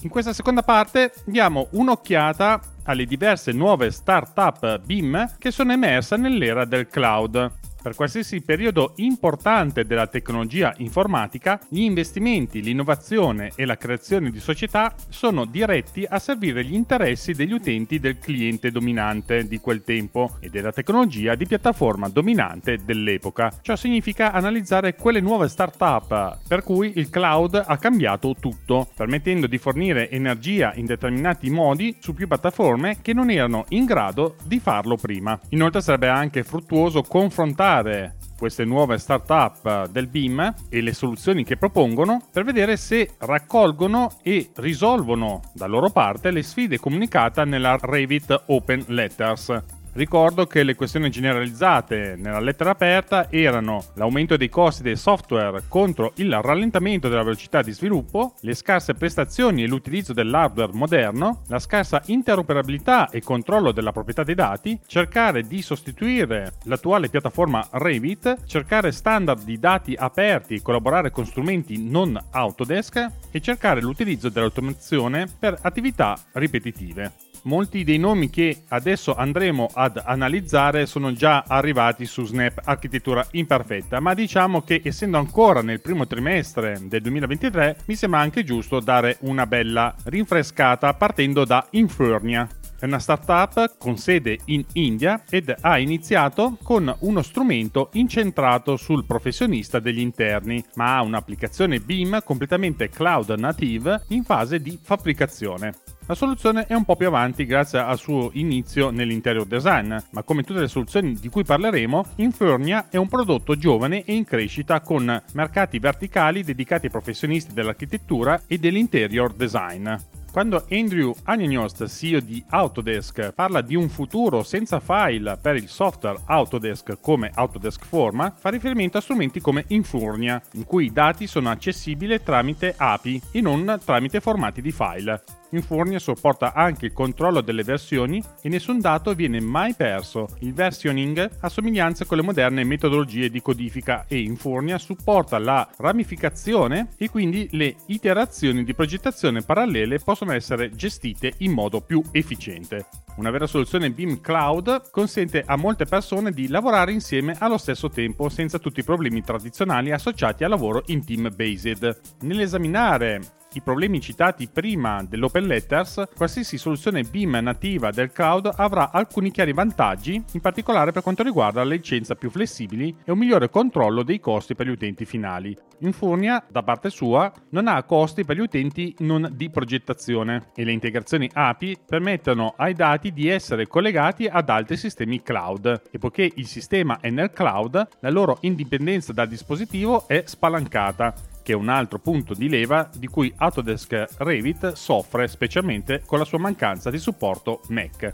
In 0.01 0.09
questa 0.09 0.33
seconda 0.33 0.63
parte 0.63 1.13
diamo 1.25 1.67
un'occhiata 1.73 2.59
alle 2.85 3.05
diverse 3.05 3.51
nuove 3.51 3.91
startup 3.91 4.79
BIM 4.79 5.35
che 5.37 5.51
sono 5.51 5.73
emerse 5.73 6.17
nell'era 6.17 6.65
del 6.65 6.87
cloud. 6.87 7.60
Per 7.81 7.95
qualsiasi 7.95 8.41
periodo 8.41 8.93
importante 8.97 9.85
della 9.85 10.05
tecnologia 10.05 10.71
informatica, 10.77 11.59
gli 11.67 11.81
investimenti, 11.81 12.61
l'innovazione 12.61 13.53
e 13.55 13.65
la 13.65 13.75
creazione 13.75 14.29
di 14.29 14.39
società 14.39 14.93
sono 15.09 15.45
diretti 15.45 16.05
a 16.07 16.19
servire 16.19 16.63
gli 16.63 16.75
interessi 16.75 17.33
degli 17.33 17.53
utenti 17.53 17.99
del 17.99 18.19
cliente 18.19 18.69
dominante 18.69 19.47
di 19.47 19.57
quel 19.57 19.81
tempo 19.83 20.37
e 20.39 20.49
della 20.49 20.71
tecnologia 20.71 21.33
di 21.33 21.47
piattaforma 21.47 22.07
dominante 22.07 22.77
dell'epoca. 22.85 23.51
Ciò 23.63 23.75
significa 23.75 24.31
analizzare 24.31 24.93
quelle 24.93 25.19
nuove 25.19 25.47
start-up 25.47 26.37
per 26.47 26.61
cui 26.61 26.93
il 26.97 27.09
cloud 27.09 27.63
ha 27.65 27.77
cambiato 27.77 28.35
tutto, 28.39 28.89
permettendo 28.95 29.47
di 29.47 29.57
fornire 29.57 30.07
energia 30.11 30.71
in 30.75 30.85
determinati 30.85 31.49
modi 31.49 31.97
su 31.99 32.13
più 32.13 32.27
piattaforme 32.27 32.99
che 33.01 33.13
non 33.13 33.31
erano 33.31 33.65
in 33.69 33.85
grado 33.85 34.35
di 34.45 34.59
farlo 34.59 34.97
prima. 34.97 35.39
Inoltre 35.49 35.81
sarebbe 35.81 36.09
anche 36.09 36.43
fruttuoso 36.43 37.01
confrontare 37.01 37.69
valutare 37.71 38.15
queste 38.37 38.65
nuove 38.65 38.97
startup 38.97 39.87
del 39.89 40.07
BIM 40.07 40.53
e 40.69 40.81
le 40.81 40.93
soluzioni 40.93 41.43
che 41.43 41.57
propongono 41.57 42.21
per 42.31 42.43
vedere 42.43 42.75
se 42.75 43.11
raccolgono 43.19 44.17
e 44.23 44.49
risolvono 44.55 45.41
da 45.53 45.67
loro 45.67 45.91
parte 45.91 46.31
le 46.31 46.41
sfide 46.41 46.79
comunicate 46.79 47.45
nella 47.45 47.77
Revit 47.79 48.43
Open 48.47 48.83
Letters 48.87 49.63
Ricordo 49.93 50.45
che 50.45 50.63
le 50.63 50.75
questioni 50.75 51.09
generalizzate 51.09 52.15
nella 52.17 52.39
lettera 52.39 52.69
aperta 52.69 53.29
erano 53.29 53.83
l'aumento 53.95 54.37
dei 54.37 54.47
costi 54.47 54.83
del 54.83 54.97
software 54.97 55.63
contro 55.67 56.13
il 56.15 56.33
rallentamento 56.41 57.09
della 57.09 57.23
velocità 57.23 57.61
di 57.61 57.73
sviluppo, 57.73 58.35
le 58.39 58.55
scarse 58.55 58.93
prestazioni 58.93 59.63
e 59.63 59.67
l'utilizzo 59.67 60.13
dell'hardware 60.13 60.71
moderno, 60.73 61.41
la 61.47 61.59
scarsa 61.59 62.01
interoperabilità 62.05 63.09
e 63.09 63.21
controllo 63.21 63.73
della 63.73 63.91
proprietà 63.91 64.23
dei 64.23 64.35
dati, 64.35 64.79
cercare 64.85 65.41
di 65.41 65.61
sostituire 65.61 66.53
l'attuale 66.63 67.09
piattaforma 67.09 67.67
Revit, 67.71 68.45
cercare 68.45 68.93
standard 68.93 69.43
di 69.43 69.59
dati 69.59 69.93
aperti 69.93 70.53
e 70.53 70.61
collaborare 70.61 71.11
con 71.11 71.25
strumenti 71.25 71.89
non 71.89 72.17
Autodesk 72.31 73.07
e 73.29 73.41
cercare 73.41 73.81
l'utilizzo 73.81 74.29
dell'automazione 74.29 75.27
per 75.37 75.57
attività 75.61 76.17
ripetitive 76.31 77.20
molti 77.43 77.83
dei 77.83 77.97
nomi 77.97 78.29
che 78.29 78.63
adesso 78.69 79.15
andremo 79.15 79.69
ad 79.73 80.01
analizzare 80.03 80.85
sono 80.85 81.13
già 81.13 81.43
arrivati 81.47 82.05
su 82.05 82.25
Snap 82.25 82.61
Architettura 82.63 83.25
Imperfetta, 83.31 83.99
ma 83.99 84.13
diciamo 84.13 84.61
che 84.61 84.81
essendo 84.83 85.17
ancora 85.17 85.61
nel 85.61 85.81
primo 85.81 86.07
trimestre 86.07 86.79
del 86.83 87.01
2023 87.01 87.77
mi 87.85 87.95
sembra 87.95 88.19
anche 88.19 88.43
giusto 88.43 88.79
dare 88.79 89.17
una 89.21 89.45
bella 89.45 89.95
rinfrescata 90.05 90.93
partendo 90.93 91.45
da 91.45 91.65
Infernia. 91.71 92.47
È 92.81 92.85
una 92.85 92.97
startup 92.97 93.77
con 93.77 93.95
sede 93.95 94.39
in 94.45 94.65
India 94.73 95.21
ed 95.29 95.53
ha 95.61 95.77
iniziato 95.77 96.57
con 96.63 96.91
uno 97.01 97.21
strumento 97.21 97.89
incentrato 97.93 98.75
sul 98.75 99.05
professionista 99.05 99.79
degli 99.79 99.99
interni, 99.99 100.65
ma 100.73 100.97
ha 100.97 101.03
un'applicazione 101.03 101.79
BIM 101.79 102.23
completamente 102.23 102.89
cloud 102.89 103.29
native 103.37 104.05
in 104.07 104.23
fase 104.23 104.59
di 104.59 104.79
fabbricazione. 104.81 105.73
La 106.11 106.17
soluzione 106.17 106.67
è 106.67 106.73
un 106.73 106.83
po' 106.83 106.97
più 106.97 107.07
avanti 107.07 107.45
grazie 107.45 107.79
al 107.79 107.97
suo 107.97 108.31
inizio 108.33 108.89
nell'interior 108.89 109.45
design, 109.45 109.95
ma 110.09 110.23
come 110.23 110.43
tutte 110.43 110.59
le 110.59 110.67
soluzioni 110.67 111.13
di 111.13 111.29
cui 111.29 111.45
parleremo, 111.45 112.05
Infernia 112.15 112.89
è 112.89 112.97
un 112.97 113.07
prodotto 113.07 113.55
giovane 113.55 114.03
e 114.03 114.13
in 114.13 114.25
crescita 114.25 114.81
con 114.81 115.23
mercati 115.31 115.79
verticali 115.79 116.43
dedicati 116.43 116.87
ai 116.87 116.91
professionisti 116.91 117.53
dell'architettura 117.53 118.41
e 118.45 118.57
dell'interior 118.57 119.31
design. 119.31 119.89
Quando 120.33 120.65
Andrew 120.69 121.15
Agnenost, 121.23 121.87
CEO 121.87 122.19
di 122.19 122.43
Autodesk, 122.49 123.31
parla 123.31 123.61
di 123.61 123.75
un 123.75 123.87
futuro 123.87 124.43
senza 124.43 124.81
file 124.81 125.37
per 125.41 125.55
il 125.55 125.69
software 125.69 126.19
Autodesk 126.25 126.97
come 126.99 127.31
Autodesk 127.33 127.85
Forma, 127.85 128.33
fa 128.37 128.49
riferimento 128.49 128.97
a 128.97 129.01
strumenti 129.01 129.39
come 129.39 129.63
Infurnia, 129.67 130.41
in 130.55 130.65
cui 130.65 130.87
i 130.87 130.91
dati 130.91 131.25
sono 131.25 131.49
accessibili 131.49 132.21
tramite 132.21 132.73
API 132.75 133.21
e 133.31 133.39
non 133.39 133.79
tramite 133.85 134.19
formati 134.19 134.61
di 134.61 134.73
file. 134.73 135.23
Infurnia 135.51 135.99
supporta 135.99 136.53
anche 136.53 136.87
il 136.87 136.93
controllo 136.93 137.41
delle 137.41 137.63
versioni 137.63 138.23
e 138.41 138.49
nessun 138.49 138.79
dato 138.79 139.13
viene 139.13 139.41
mai 139.41 139.73
perso. 139.73 140.27
Il 140.39 140.53
versioning 140.53 141.37
ha 141.39 141.49
somiglianze 141.49 142.05
con 142.05 142.17
le 142.17 142.23
moderne 142.23 142.63
metodologie 142.63 143.29
di 143.29 143.41
codifica 143.41 144.05
e 144.07 144.19
Infurnia 144.19 144.77
supporta 144.77 145.37
la 145.39 145.67
ramificazione 145.77 146.89
e 146.97 147.09
quindi 147.09 147.47
le 147.51 147.75
iterazioni 147.87 148.63
di 148.63 148.73
progettazione 148.73 149.41
parallele 149.41 149.99
possono 149.99 150.31
essere 150.31 150.69
gestite 150.71 151.33
in 151.37 151.51
modo 151.51 151.81
più 151.81 152.01
efficiente. 152.11 152.85
Una 153.15 153.29
vera 153.29 153.45
soluzione 153.45 153.91
BIM 153.91 154.21
Cloud 154.21 154.89
consente 154.89 155.43
a 155.45 155.57
molte 155.57 155.85
persone 155.85 156.31
di 156.31 156.47
lavorare 156.47 156.93
insieme 156.93 157.35
allo 157.39 157.57
stesso 157.57 157.89
tempo 157.89 158.29
senza 158.29 158.57
tutti 158.57 158.79
i 158.79 158.85
problemi 158.85 159.21
tradizionali 159.21 159.91
associati 159.91 160.45
al 160.45 160.49
lavoro 160.51 160.83
in 160.87 161.03
team 161.03 161.29
based. 161.35 161.99
Nell'esaminare 162.21 163.39
i 163.53 163.61
problemi 163.61 163.99
citati 163.99 164.47
prima 164.47 165.03
dell'Open 165.03 165.45
Letters, 165.45 166.03
qualsiasi 166.15 166.57
soluzione 166.57 167.03
BIM 167.03 167.39
nativa 167.41 167.91
del 167.91 168.11
cloud 168.11 168.49
avrà 168.55 168.91
alcuni 168.91 169.31
chiari 169.31 169.51
vantaggi, 169.53 170.23
in 170.31 170.41
particolare 170.41 170.91
per 170.91 171.03
quanto 171.03 171.23
riguarda 171.23 171.63
le 171.63 171.75
licenze 171.75 172.15
più 172.15 172.29
flessibili 172.29 172.95
e 173.03 173.11
un 173.11 173.17
migliore 173.17 173.49
controllo 173.49 174.03
dei 174.03 174.19
costi 174.19 174.55
per 174.55 174.67
gli 174.67 174.71
utenti 174.71 175.05
finali. 175.05 175.57
Infurnia, 175.79 176.43
da 176.47 176.63
parte 176.63 176.89
sua, 176.89 177.31
non 177.49 177.67
ha 177.67 177.81
costi 177.83 178.23
per 178.23 178.35
gli 178.35 178.41
utenti 178.41 178.95
non 178.99 179.29
di 179.33 179.49
progettazione 179.49 180.51
e 180.55 180.63
le 180.63 180.71
integrazioni 180.71 181.29
API 181.31 181.77
permettono 181.85 182.53
ai 182.55 182.73
dati 182.73 183.11
di 183.11 183.27
essere 183.27 183.67
collegati 183.67 184.27
ad 184.27 184.49
altri 184.49 184.77
sistemi 184.77 185.21
cloud 185.21 185.81
e 185.91 185.97
poiché 185.97 186.31
il 186.35 186.47
sistema 186.47 186.99
è 186.99 187.09
nel 187.09 187.31
cloud, 187.31 187.87
la 187.99 188.09
loro 188.09 188.37
indipendenza 188.41 189.11
dal 189.11 189.27
dispositivo 189.27 190.07
è 190.07 190.23
spalancata 190.25 191.30
che 191.43 191.53
è 191.53 191.55
un 191.55 191.69
altro 191.69 191.99
punto 191.99 192.33
di 192.33 192.49
leva 192.49 192.89
di 192.95 193.07
cui 193.07 193.33
Autodesk 193.35 194.07
Revit 194.17 194.73
soffre 194.73 195.27
specialmente 195.27 196.03
con 196.05 196.19
la 196.19 196.25
sua 196.25 196.39
mancanza 196.39 196.89
di 196.89 196.97
supporto 196.97 197.61
Mac. 197.69 198.13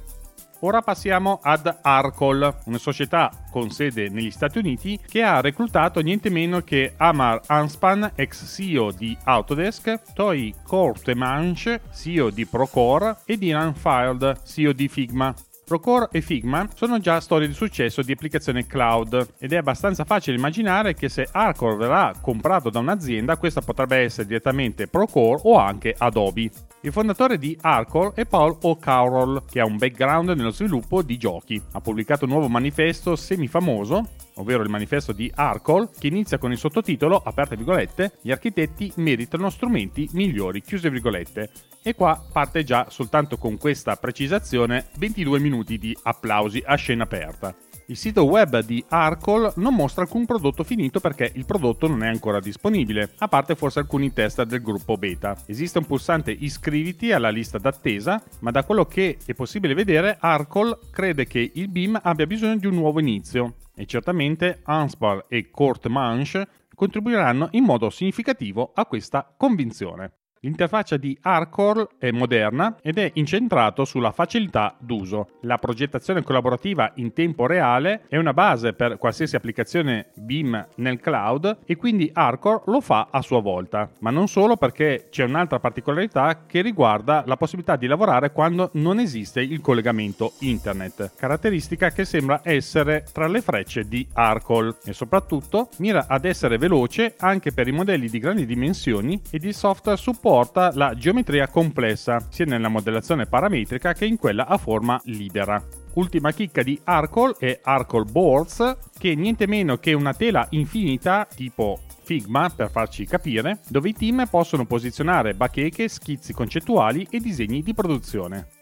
Ora 0.62 0.82
passiamo 0.82 1.40
ad 1.44 1.78
Arcol, 1.82 2.62
una 2.66 2.80
società 2.80 3.32
con 3.52 3.70
sede 3.70 4.10
negli 4.10 4.32
Stati 4.32 4.58
Uniti 4.58 5.00
che 5.06 5.22
ha 5.22 5.40
reclutato 5.40 6.00
niente 6.00 6.32
meno 6.32 6.62
che 6.62 6.94
Amar 6.98 7.42
Anspan, 7.46 8.12
ex 8.16 8.56
CEO 8.56 8.92
di 8.92 9.16
Autodesk, 9.24 10.14
Toy 10.14 10.54
Kortemanche, 10.64 11.82
CEO 11.94 12.32
di 12.32 12.48
Procore 12.48 13.18
e 13.26 13.38
Dylan 13.38 13.76
Field, 13.76 14.42
CEO 14.44 14.72
di 14.74 14.88
Figma. 14.88 15.34
Procore 15.68 16.08
e 16.14 16.22
Figma 16.22 16.66
sono 16.76 16.98
già 16.98 17.20
storie 17.20 17.46
di 17.46 17.54
successo 17.54 18.02
di 18.02 18.14
applicazioni 18.14 18.66
cloud 18.66 19.34
ed 19.38 19.52
è 19.52 19.58
abbastanza 19.58 20.06
facile 20.06 20.38
immaginare 20.38 20.94
che 20.94 21.10
se 21.10 21.28
Arcor 21.30 21.76
verrà 21.76 22.14
comprato 22.22 22.70
da 22.70 22.80
un'azienda 22.80 23.36
questa 23.36 23.60
potrebbe 23.60 23.98
essere 23.98 24.28
direttamente 24.28 24.88
Procore 24.88 25.42
o 25.44 25.58
anche 25.58 25.94
Adobe. 25.98 26.50
Il 26.88 26.94
fondatore 26.94 27.38
di 27.38 27.58
Arcor 27.60 28.14
è 28.14 28.26
Paul 28.26 28.60
O'Carroll, 28.62 29.44
che 29.46 29.60
ha 29.60 29.66
un 29.66 29.76
background 29.76 30.30
nello 30.30 30.52
sviluppo 30.52 31.02
di 31.02 31.18
giochi. 31.18 31.62
Ha 31.74 31.82
pubblicato 31.82 32.24
un 32.24 32.32
nuovo 32.32 32.48
manifesto 32.48 33.18
semifamoso 33.18 34.08
ovvero 34.38 34.64
il 34.64 34.70
manifesto 34.70 35.12
di 35.12 35.32
Arcol, 35.34 35.90
che 35.98 36.08
inizia 36.08 36.38
con 36.38 36.52
il 36.52 36.58
sottotitolo, 36.58 37.22
aperte 37.24 37.56
virgolette, 37.56 38.18
gli 38.22 38.32
architetti 38.32 38.92
meritano 38.96 39.50
strumenti 39.50 40.08
migliori, 40.14 40.62
chiuse 40.62 40.90
virgolette. 40.90 41.52
E 41.82 41.94
qua 41.94 42.22
parte 42.32 42.64
già 42.64 42.88
soltanto 42.90 43.38
con 43.38 43.58
questa 43.58 43.96
precisazione 43.96 44.88
22 44.98 45.40
minuti 45.40 45.78
di 45.78 45.98
applausi 46.04 46.62
a 46.66 46.76
scena 46.76 47.04
aperta. 47.04 47.56
Il 47.90 47.96
sito 47.96 48.26
web 48.26 48.60
di 48.66 48.84
Arcol 48.90 49.54
non 49.56 49.74
mostra 49.74 50.02
alcun 50.02 50.26
prodotto 50.26 50.66
finito 50.66 51.00
perché 51.00 51.32
il 51.36 51.46
prodotto 51.46 51.88
non 51.88 52.04
è 52.04 52.10
ancora 52.10 52.42
disponibile, 52.42 53.14
a 53.20 53.30
parte 53.30 53.56
forse 53.56 53.80
alcuni 53.80 54.12
test 54.12 54.44
del 54.44 54.62
gruppo 54.62 54.98
beta. 54.98 55.38
Esiste 55.46 55.78
un 55.78 55.86
pulsante 55.86 56.32
iscriviti 56.32 57.14
alla 57.14 57.30
lista 57.30 57.58
d'attesa, 57.58 58.22
ma 58.40 58.52
da 58.52 58.66
quello 58.66 58.84
che 58.84 59.20
è 59.26 59.34
possibile 59.34 59.74
vedere 59.74 60.18
Arcol 60.20 60.78
crede 60.92 61.28
che 61.28 61.50
il 61.54 61.70
BIM 61.70 61.98
abbia 62.04 62.28
bisogno 62.28 62.58
di 62.58 62.68
un 62.68 62.76
nuovo 62.76 63.00
inizio 63.00 63.54
e 63.74 63.86
certamente 63.86 64.60
Anspar 64.64 65.24
e 65.30 65.50
Court 65.50 65.88
Manche 65.88 66.46
contribuiranno 66.76 67.48
in 67.52 67.64
modo 67.64 67.90
significativo 67.90 68.74
a 68.76 68.86
questa 68.86 69.34
convinzione. 69.38 70.12
L'interfaccia 70.42 70.98
di 70.98 71.18
Arcor 71.22 71.88
è 71.98 72.12
moderna 72.12 72.78
ed 72.82 72.98
è 73.00 73.10
incentrato 73.16 73.86
sulla 73.86 74.12
facilità 74.12 74.76
d'uso. 74.78 75.30
La 75.42 75.58
progettazione 75.58 76.22
collaborativa 76.22 76.92
in 76.96 77.14
tempo 77.14 77.48
reale 77.48 78.04
è 78.08 78.18
una 78.18 78.34
base 78.34 78.74
per 78.74 78.98
qualsiasi 78.98 79.36
applicazione 79.36 80.12
BIM 80.16 80.68
nel 80.76 81.00
cloud 81.00 81.60
e 81.66 81.76
quindi 81.76 82.10
Arcor 82.14 82.64
lo 82.68 82.82
fa 82.82 83.08
a 83.10 83.22
sua 83.22 83.42
volta. 83.42 83.90
Ma 84.00 84.12
non 84.12 84.28
solo 84.28 84.58
perché 84.58 85.08
c'è 85.10 85.24
un'altra 85.24 85.60
particolarità 85.60 86.44
che 86.46 86.62
riguarda 86.62 87.24
la 87.26 87.38
possibilità 87.38 87.76
di 87.76 87.88
lavorare 87.88 88.32
quando 88.32 88.70
non 88.74 89.00
esiste 89.00 89.42
il 89.42 89.62
collegamento 89.62 90.34
internet, 90.40 91.14
caratteristica 91.16 91.90
che 91.90 92.06
sembra 92.06 92.42
essere 92.44 93.06
tra 93.12 93.28
le 93.28 93.42
frecce 93.42 93.88
di 93.88 94.08
Arcol 94.14 94.76
e 94.86 94.94
soprattutto 94.94 95.70
mira 95.78 96.06
ad 96.08 96.26
essere 96.26 96.58
veloce 96.58 97.16
anche 97.18 97.52
per 97.52 97.68
i 97.68 97.72
modelli 97.72 98.08
di 98.08 98.20
grandi 98.20 98.46
dimensioni 98.46 99.20
ed 99.32 99.44
il 99.44 99.54
software 99.54 99.98
supporta 99.98 100.26
supporta 100.38 100.72
la 100.76 100.94
geometria 100.94 101.48
complessa, 101.48 102.24
sia 102.30 102.46
nella 102.46 102.68
modellazione 102.68 103.26
parametrica 103.26 103.94
che 103.94 104.06
in 104.06 104.18
quella 104.18 104.46
a 104.46 104.58
forma 104.58 105.02
libera. 105.06 105.62
Ultima 105.94 106.32
chicca 106.32 106.62
di 106.62 106.80
Arcol 106.84 107.36
è 107.40 107.60
Arcol 107.64 108.06
Boards, 108.06 108.78
che 109.00 109.14
è 109.14 109.16
niente 109.16 109.48
meno 109.48 109.78
che 109.78 109.94
una 109.94 110.14
tela 110.14 110.46
infinita 110.52 111.28
tipo 111.34 111.80
Figma, 112.04 112.50
per 112.56 112.70
farci 112.70 113.06
capire, 113.06 113.60
dove 113.68 113.90
i 113.90 113.94
team 113.94 114.28
possono 114.30 114.66
posizionare 114.66 115.34
bacheche, 115.34 115.88
schizzi 115.88 116.34
concettuali 116.34 117.08
e 117.10 117.20
disegni 117.20 117.64
di 117.64 117.74
produzione. 117.74 118.57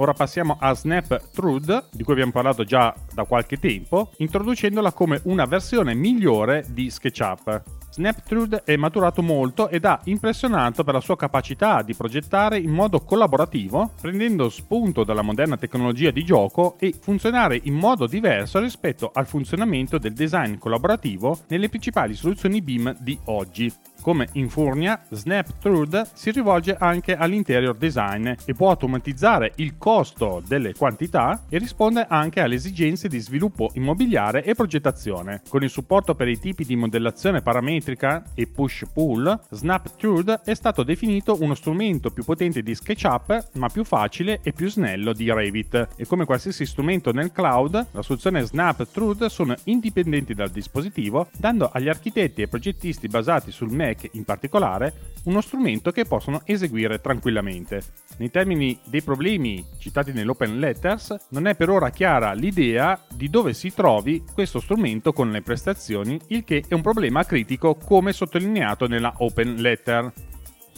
Ora 0.00 0.12
passiamo 0.12 0.58
a 0.60 0.74
Snap 0.74 1.30
Trude, 1.32 1.86
di 1.90 2.04
cui 2.04 2.12
abbiamo 2.12 2.30
parlato 2.30 2.62
già 2.62 2.94
da 3.12 3.24
qualche 3.24 3.56
tempo, 3.58 4.12
introducendola 4.18 4.92
come 4.92 5.20
una 5.24 5.44
versione 5.44 5.92
migliore 5.92 6.64
di 6.68 6.88
SketchUp. 6.88 7.62
Snaptrude 7.90 8.62
è 8.62 8.76
maturato 8.76 9.22
molto 9.22 9.68
ed 9.68 9.84
ha 9.84 10.00
impressionato 10.04 10.84
per 10.84 10.94
la 10.94 11.00
sua 11.00 11.16
capacità 11.16 11.82
di 11.82 11.94
progettare 11.94 12.58
in 12.58 12.70
modo 12.70 13.00
collaborativo, 13.00 13.90
prendendo 14.00 14.48
spunto 14.50 15.02
dalla 15.02 15.22
moderna 15.22 15.56
tecnologia 15.56 16.12
di 16.12 16.24
gioco 16.24 16.76
e 16.78 16.94
funzionare 16.96 17.58
in 17.64 17.74
modo 17.74 18.06
diverso 18.06 18.60
rispetto 18.60 19.10
al 19.12 19.26
funzionamento 19.26 19.98
del 19.98 20.12
design 20.12 20.58
collaborativo 20.58 21.40
nelle 21.48 21.68
principali 21.68 22.14
soluzioni 22.14 22.62
BIM 22.62 22.96
di 23.00 23.18
oggi. 23.24 23.72
Come 24.08 24.26
in 24.32 24.48
Furnia, 24.48 25.02
SnapTrude 25.10 26.08
si 26.14 26.30
rivolge 26.30 26.74
anche 26.78 27.14
all'interior 27.14 27.76
design 27.76 28.26
e 28.46 28.54
può 28.54 28.70
automatizzare 28.70 29.52
il 29.56 29.76
costo 29.76 30.42
delle 30.48 30.72
quantità 30.72 31.42
e 31.46 31.58
risponde 31.58 32.06
anche 32.08 32.40
alle 32.40 32.54
esigenze 32.54 33.08
di 33.08 33.18
sviluppo 33.18 33.68
immobiliare 33.74 34.44
e 34.44 34.54
progettazione. 34.54 35.42
Con 35.46 35.62
il 35.62 35.68
supporto 35.68 36.14
per 36.14 36.26
i 36.26 36.38
tipi 36.38 36.64
di 36.64 36.74
modellazione 36.74 37.42
parametrica 37.42 38.30
e 38.32 38.46
push-pull, 38.46 39.40
SnapTrude 39.50 40.40
è 40.42 40.54
stato 40.54 40.84
definito 40.84 41.36
uno 41.42 41.54
strumento 41.54 42.08
più 42.08 42.24
potente 42.24 42.62
di 42.62 42.74
SketchUp, 42.74 43.48
ma 43.56 43.68
più 43.68 43.84
facile 43.84 44.40
e 44.42 44.54
più 44.54 44.70
snello 44.70 45.12
di 45.12 45.30
Revit. 45.30 45.88
E 45.96 46.06
come 46.06 46.24
qualsiasi 46.24 46.64
strumento 46.64 47.12
nel 47.12 47.30
cloud, 47.30 47.88
la 47.90 48.00
soluzione 48.00 48.40
SnapTrude 48.40 49.28
sono 49.28 49.54
indipendenti 49.64 50.32
dal 50.32 50.48
dispositivo, 50.48 51.28
dando 51.36 51.68
agli 51.70 51.90
architetti 51.90 52.40
e 52.40 52.48
progettisti 52.48 53.06
basati 53.06 53.50
sul 53.50 53.70
Mac 53.70 53.96
Mac 53.98 54.08
in 54.12 54.24
particolare, 54.24 54.94
uno 55.24 55.40
strumento 55.40 55.90
che 55.90 56.04
possono 56.04 56.42
eseguire 56.44 57.00
tranquillamente. 57.00 57.82
Nei 58.18 58.30
termini 58.30 58.78
dei 58.84 59.02
problemi 59.02 59.64
citati 59.78 60.12
nell'Open 60.12 60.58
Letters, 60.58 61.14
non 61.30 61.46
è 61.46 61.56
per 61.56 61.70
ora 61.70 61.90
chiara 61.90 62.32
l'idea 62.32 63.00
di 63.12 63.28
dove 63.28 63.52
si 63.52 63.74
trovi 63.74 64.24
questo 64.32 64.60
strumento 64.60 65.12
con 65.12 65.30
le 65.30 65.42
prestazioni, 65.42 66.18
il 66.28 66.44
che 66.44 66.64
è 66.66 66.74
un 66.74 66.82
problema 66.82 67.24
critico 67.24 67.74
come 67.74 68.12
sottolineato 68.12 68.86
nella 68.86 69.12
Open 69.18 69.56
Letter. 69.56 70.12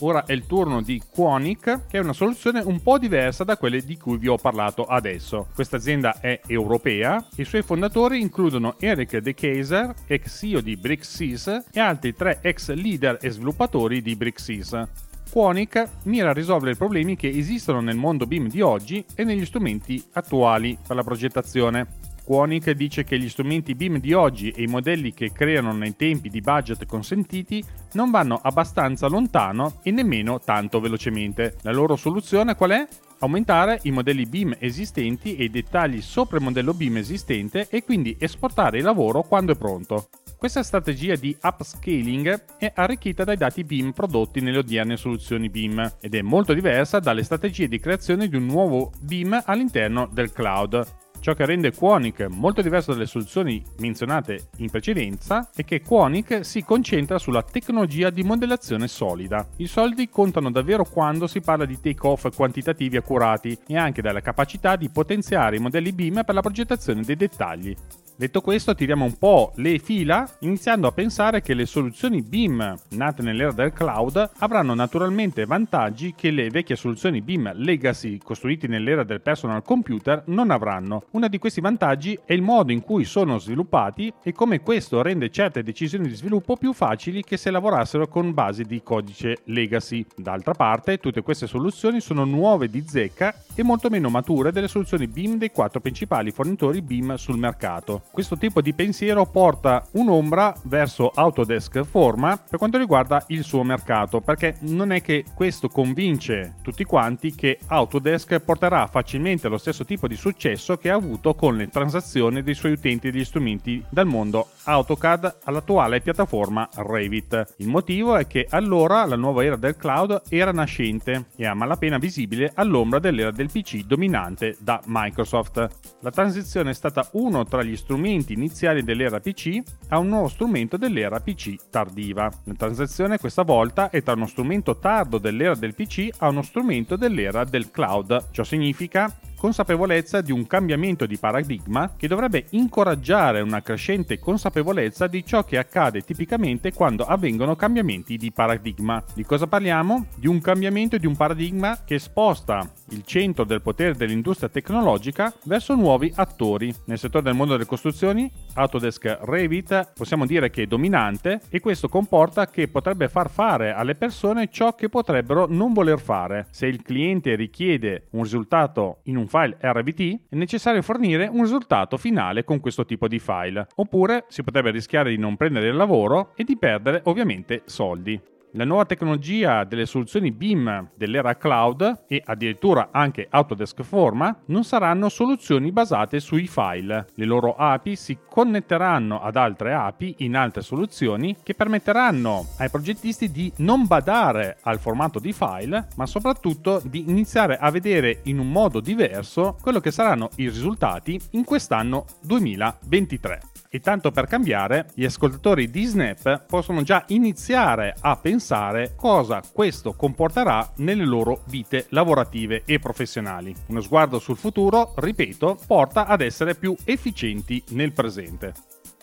Ora 0.02 0.24
è 0.24 0.32
il 0.32 0.46
turno 0.46 0.80
di 0.80 1.02
Quonic, 1.10 1.86
che 1.86 1.98
è 1.98 2.00
una 2.00 2.14
soluzione 2.14 2.60
un 2.60 2.80
po' 2.80 2.98
diversa 2.98 3.44
da 3.44 3.58
quelle 3.58 3.82
di 3.84 3.98
cui 3.98 4.16
vi 4.16 4.28
ho 4.28 4.36
parlato 4.36 4.84
adesso. 4.84 5.48
Questa 5.54 5.76
azienda 5.76 6.20
è 6.20 6.40
europea, 6.46 7.22
i 7.36 7.44
suoi 7.44 7.62
fondatori 7.62 8.20
includono 8.20 8.76
Eric 8.78 9.18
De 9.18 9.34
Keyser, 9.34 9.92
ex 10.06 10.38
CEO 10.38 10.60
di 10.60 10.76
Brixis, 10.76 11.64
e 11.70 11.80
altri 11.80 12.14
tre 12.14 12.38
ex 12.40 12.72
leader 12.72 13.18
e 13.20 13.28
sviluppatori 13.28 14.00
di 14.00 14.16
Brixis. 14.16 14.82
Quonic 15.30 15.88
mira 16.04 16.30
a 16.30 16.32
risolvere 16.32 16.72
i 16.72 16.76
problemi 16.76 17.14
che 17.14 17.28
esistono 17.28 17.80
nel 17.80 17.96
mondo 17.96 18.26
BIM 18.26 18.48
di 18.48 18.60
oggi 18.62 19.04
e 19.14 19.22
negli 19.22 19.44
strumenti 19.44 20.02
attuali 20.14 20.76
per 20.84 20.96
la 20.96 21.04
progettazione. 21.04 21.99
Quonic 22.24 22.70
dice 22.72 23.04
che 23.04 23.18
gli 23.18 23.28
strumenti 23.28 23.74
BIM 23.74 23.98
di 23.98 24.12
oggi 24.12 24.50
e 24.50 24.62
i 24.62 24.66
modelli 24.66 25.12
che 25.12 25.33
creano 25.33 25.72
nei 25.72 25.96
tempi 25.96 26.28
di 26.28 26.40
budget 26.40 26.87
consentiti 26.87 27.62
non 27.92 28.11
vanno 28.11 28.40
abbastanza 28.42 29.09
lontano 29.09 29.80
e 29.83 29.90
nemmeno 29.90 30.40
tanto 30.40 30.80
velocemente. 30.80 31.56
La 31.62 31.72
loro 31.72 31.96
soluzione 31.96 32.54
qual 32.54 32.70
è? 32.70 32.87
Aumentare 33.20 33.80
i 33.83 33.90
modelli 33.90 34.24
BIM 34.24 34.56
esistenti 34.59 35.37
e 35.37 35.44
i 35.44 35.50
dettagli 35.50 36.00
sopra 36.00 36.38
il 36.38 36.44
modello 36.44 36.72
BIM 36.72 36.96
esistente 36.96 37.66
e 37.68 37.85
quindi 37.85 38.16
esportare 38.18 38.78
il 38.78 38.85
lavoro 38.85 39.22
quando 39.22 39.52
è 39.52 39.56
pronto. 39.56 40.09
Questa 40.38 40.62
strategia 40.62 41.16
di 41.16 41.37
upscaling 41.38 42.56
è 42.56 42.72
arricchita 42.74 43.24
dai 43.24 43.37
dati 43.37 43.62
BIM 43.62 43.92
prodotti 43.92 44.40
nelle 44.40 44.56
odierne 44.56 44.96
soluzioni 44.96 45.50
BIM 45.50 45.96
ed 46.00 46.14
è 46.14 46.22
molto 46.22 46.54
diversa 46.54 46.98
dalle 46.98 47.24
strategie 47.24 47.68
di 47.68 47.78
creazione 47.78 48.26
di 48.26 48.37
un 48.37 48.46
nuovo 48.46 48.90
BIM 49.00 49.42
all'interno 49.44 50.09
del 50.11 50.33
cloud. 50.33 50.99
Ciò 51.20 51.35
che 51.35 51.44
rende 51.44 51.74
Quonic 51.74 52.28
molto 52.30 52.62
diverso 52.62 52.92
dalle 52.92 53.04
soluzioni 53.04 53.62
menzionate 53.80 54.48
in 54.56 54.70
precedenza 54.70 55.50
è 55.54 55.64
che 55.64 55.83
Quonic 55.83 56.46
si 56.46 56.64
concentra 56.64 57.18
sulla 57.18 57.42
tecnologia 57.42 58.09
di 58.09 58.22
modellazione 58.22 58.88
solida. 58.88 59.46
I 59.56 59.66
soldi 59.66 60.09
contano 60.09 60.50
davvero 60.50 60.85
quando 60.85 61.26
si 61.26 61.42
parla 61.42 61.66
di 61.66 61.78
take-off 61.78 62.35
quantitativi 62.35 62.96
accurati 62.96 63.56
e 63.66 63.76
anche 63.76 64.00
dalla 64.00 64.22
capacità 64.22 64.76
di 64.76 64.88
potenziare 64.88 65.56
i 65.56 65.61
modelli 65.61 65.92
BIM 65.92 66.22
per 66.24 66.35
la 66.35 66.40
progettazione 66.40 67.02
dei 67.02 67.16
dettagli. 67.16 67.76
Detto 68.20 68.42
questo, 68.42 68.74
tiriamo 68.74 69.06
un 69.06 69.16
po' 69.16 69.52
le 69.54 69.78
fila, 69.78 70.30
iniziando 70.40 70.87
a 70.87 70.92
pensare 70.92 71.40
che 71.40 71.54
le 71.54 71.64
soluzioni 71.64 72.20
BIM 72.20 72.78
nate 72.90 73.22
nell'era 73.22 73.52
del 73.52 73.72
cloud 73.72 74.33
avranno 74.40 74.74
naturalmente 74.74 75.46
vantaggi 75.46 76.12
che 76.14 76.30
le 76.30 76.50
vecchie 76.50 76.76
soluzioni 76.76 77.22
BIM 77.22 77.50
legacy 77.54 78.18
costruite 78.18 78.66
nell'era 78.66 79.04
del 79.04 79.22
personal 79.22 79.62
computer 79.62 80.24
non 80.26 80.50
avranno. 80.50 81.04
Uno 81.12 81.28
di 81.28 81.38
questi 81.38 81.62
vantaggi 81.62 82.18
è 82.26 82.35
il 82.35 82.42
modo 82.42 82.72
in 82.72 82.83
cui 82.83 83.04
sono 83.04 83.38
sviluppati 83.38 84.12
e 84.22 84.33
come 84.33 84.61
questo 84.61 85.00
rende 85.00 85.30
certe 85.30 85.62
decisioni 85.62 86.06
di 86.06 86.14
sviluppo 86.14 86.59
più 86.59 86.74
facili 86.74 87.24
che 87.24 87.38
se 87.38 87.50
lavorassero 87.50 88.06
con 88.06 88.35
basi 88.35 88.64
di 88.64 88.83
codice 88.83 89.38
legacy. 89.44 90.04
D'altra 90.14 90.52
parte, 90.52 90.98
tutte 90.98 91.22
queste 91.22 91.46
soluzioni 91.46 92.02
sono 92.02 92.26
nuove 92.26 92.68
di 92.68 92.85
zecca 92.87 93.35
e 93.54 93.62
molto 93.62 93.88
meno 93.88 94.11
mature 94.11 94.52
delle 94.52 94.68
soluzioni 94.68 95.06
BIM 95.06 95.38
dei 95.38 95.50
quattro 95.50 95.80
principali 95.80 96.30
fornitori 96.33 96.83
BIM 96.83 97.14
sul 97.14 97.38
mercato. 97.38 98.09
Questo 98.12 98.37
tipo 98.37 98.61
di 98.61 98.75
pensiero 98.75 99.25
porta 99.25 99.87
un'ombra 99.92 100.53
verso 100.64 101.12
Autodesk 101.14 101.85
Forma 101.85 102.37
per 102.37 102.59
quanto 102.59 102.77
riguarda 102.77 103.23
il 103.29 103.44
suo 103.44 103.62
mercato, 103.62 104.20
perché 104.20 104.57
non 104.62 104.90
è 104.90 105.01
che 105.01 105.25
questo 105.33 105.68
convince 105.68 106.57
tutti 106.61 106.83
quanti 106.83 107.33
che 107.37 107.61
Autodesk 107.68 108.40
porterà 108.40 108.88
facilmente 108.88 109.46
lo 109.46 109.59
stesso 109.59 109.85
tipo 109.85 110.09
di 110.09 110.16
successo 110.16 110.77
che 110.77 110.90
ha 110.90 110.96
avuto 110.96 111.35
con 111.35 111.57
le 111.57 111.68
transazioni 111.68 112.42
dei 112.42 112.55
suoi 112.55 112.73
utenti 112.73 113.12
degli 113.12 113.25
strumenti 113.25 113.83
dal 113.88 114.07
mondo 114.07 114.49
AutoCAD 114.64 115.37
all'attuale 115.44 116.01
piattaforma 116.01 116.68
Revit. 116.75 117.55
Il 117.59 117.68
motivo 117.68 118.16
è 118.16 118.27
che 118.27 118.44
allora 118.51 119.05
la 119.05 119.16
nuova 119.16 119.44
era 119.44 119.57
del 119.57 119.77
cloud 119.77 120.23
era 120.29 120.51
nascente 120.51 121.27
e 121.37 121.46
a 121.46 121.55
malapena 121.55 121.99
visibile 121.99 122.51
all'ombra 122.57 122.99
dell'era 122.99 123.31
del 123.31 123.51
PC 123.51 123.85
dominante 123.85 124.57
da 124.59 124.83
Microsoft. 124.87 125.68
La 126.01 126.11
transizione 126.11 126.70
è 126.70 126.75
stata 126.75 127.09
uno 127.12 127.44
tra 127.44 127.62
gli 127.62 127.77
strumenti 127.77 127.99
iniziali 128.06 128.82
dell'era 128.82 129.20
PC 129.20 129.60
a 129.88 129.98
un 129.98 130.08
nuovo 130.08 130.28
strumento 130.28 130.76
dell'era 130.76 131.20
PC 131.20 131.56
tardiva. 131.70 132.30
La 132.44 132.54
transizione 132.54 133.18
questa 133.18 133.42
volta 133.42 133.90
è 133.90 134.02
tra 134.02 134.14
uno 134.14 134.26
strumento 134.26 134.78
tardo 134.78 135.18
dell'era 135.18 135.54
del 135.54 135.74
PC 135.74 136.08
a 136.18 136.28
uno 136.28 136.42
strumento 136.42 136.96
dell'era 136.96 137.44
del 137.44 137.70
cloud. 137.70 138.28
Ciò 138.30 138.44
significa 138.44 139.14
consapevolezza 139.40 140.20
di 140.20 140.33
un 140.33 140.46
cambiamento 140.46 141.07
di 141.07 141.16
paradigma 141.16 141.94
che 141.96 142.07
dovrebbe 142.09 142.44
incoraggiare 142.50 143.40
una 143.40 143.62
crescente 143.62 144.18
consapevolezza 144.18 145.07
di 145.07 145.24
ciò 145.24 145.44
che 145.44 145.57
accade 145.57 146.03
tipicamente 146.03 146.74
quando 146.74 147.07
avvengono 147.07 147.57
cambiamenti 147.57 148.18
di 148.18 148.31
paradigma. 148.33 149.03
Di 149.14 149.24
cosa 149.24 149.46
parliamo? 149.46 150.09
Di 150.14 150.26
un 150.26 150.42
cambiamento 150.42 150.98
di 150.98 151.07
un 151.07 151.16
paradigma 151.16 151.79
che 151.87 151.98
sposta 151.98 152.70
il 152.90 153.03
centro 153.07 153.44
del 153.44 153.62
potere 153.62 153.94
dell'industria 153.94 154.50
tecnologica 154.50 155.33
verso 155.44 155.74
nuovi 155.74 156.12
attori. 156.16 156.70
Nel 156.85 156.98
settore 156.98 157.24
del 157.24 157.35
mondo 157.35 157.55
delle 157.55 157.64
costruzioni, 157.64 158.31
Autodesk 158.53 159.20
Revit 159.22 159.92
possiamo 159.94 160.26
dire 160.26 160.50
che 160.50 160.64
è 160.64 160.66
dominante 160.66 161.40
e 161.48 161.61
questo 161.61 161.88
comporta 161.88 162.46
che 162.46 162.68
potrebbe 162.68 163.09
far 163.09 163.31
fare 163.31 163.72
alle 163.72 163.94
persone 163.94 164.50
ciò 164.50 164.74
che 164.74 164.90
potrebbero 164.90 165.46
non 165.48 165.72
voler 165.72 165.98
fare. 165.98 166.46
Se 166.50 166.66
il 166.66 166.83
cliente 166.83 167.37
richiede 167.37 168.09
un 168.11 168.24
risultato 168.24 168.98
in 169.05 169.16
un 169.16 169.29
file 169.30 169.56
RVT, 169.60 170.20
è 170.28 170.34
necessario 170.34 170.82
fornire 170.82 171.28
un 171.28 171.42
risultato 171.42 171.96
finale 171.96 172.42
con 172.42 172.58
questo 172.58 172.84
tipo 172.84 173.06
di 173.06 173.20
file, 173.20 173.68
oppure 173.76 174.24
si 174.26 174.42
potrebbe 174.42 174.72
rischiare 174.72 175.10
di 175.10 175.18
non 175.18 175.36
prendere 175.36 175.68
il 175.68 175.76
lavoro 175.76 176.32
e 176.34 176.42
di 176.42 176.58
perdere 176.58 177.00
ovviamente 177.04 177.62
soldi. 177.64 178.20
La 178.54 178.64
nuova 178.64 178.84
tecnologia 178.84 179.62
delle 179.62 179.86
soluzioni 179.86 180.32
BIM 180.32 180.90
dell'era 180.96 181.36
cloud 181.36 182.06
e 182.08 182.20
addirittura 182.24 182.88
anche 182.90 183.28
Autodesk 183.30 183.82
Forma 183.82 184.36
non 184.46 184.64
saranno 184.64 185.08
soluzioni 185.08 185.70
basate 185.70 186.18
sui 186.18 186.48
file. 186.48 187.06
Le 187.14 187.24
loro 187.26 187.54
API 187.54 187.94
si 187.94 188.18
connetteranno 188.28 189.22
ad 189.22 189.36
altre 189.36 189.72
API 189.72 190.16
in 190.18 190.34
altre 190.34 190.62
soluzioni 190.62 191.36
che 191.44 191.54
permetteranno 191.54 192.46
ai 192.58 192.70
progettisti 192.70 193.30
di 193.30 193.52
non 193.58 193.86
badare 193.86 194.58
al 194.62 194.80
formato 194.80 195.20
di 195.20 195.32
file, 195.32 195.86
ma 195.94 196.06
soprattutto 196.06 196.82
di 196.84 197.08
iniziare 197.08 197.56
a 197.56 197.70
vedere 197.70 198.22
in 198.24 198.40
un 198.40 198.50
modo 198.50 198.80
diverso 198.80 199.58
quello 199.62 199.78
che 199.78 199.92
saranno 199.92 200.28
i 200.36 200.48
risultati 200.48 201.20
in 201.30 201.44
quest'anno 201.44 202.04
2023. 202.22 203.49
E 203.72 203.78
tanto 203.78 204.11
per 204.11 204.26
cambiare, 204.26 204.88
gli 204.94 205.04
ascoltatori 205.04 205.70
di 205.70 205.85
Snap 205.85 206.44
possono 206.44 206.83
già 206.83 207.04
iniziare 207.09 207.94
a 208.00 208.16
pensare 208.16 208.94
cosa 208.96 209.40
questo 209.52 209.92
comporterà 209.92 210.72
nelle 210.78 211.04
loro 211.04 211.44
vite 211.46 211.87
lavorative 211.90 212.64
e 212.64 212.80
professionali. 212.80 213.54
Uno 213.68 213.80
sguardo 213.80 214.18
sul 214.18 214.37
futuro, 214.37 214.92
ripeto, 214.96 215.56
porta 215.68 216.06
ad 216.06 216.20
essere 216.20 216.56
più 216.56 216.74
efficienti 216.83 217.62
nel 217.68 217.92
presente. 217.92 218.54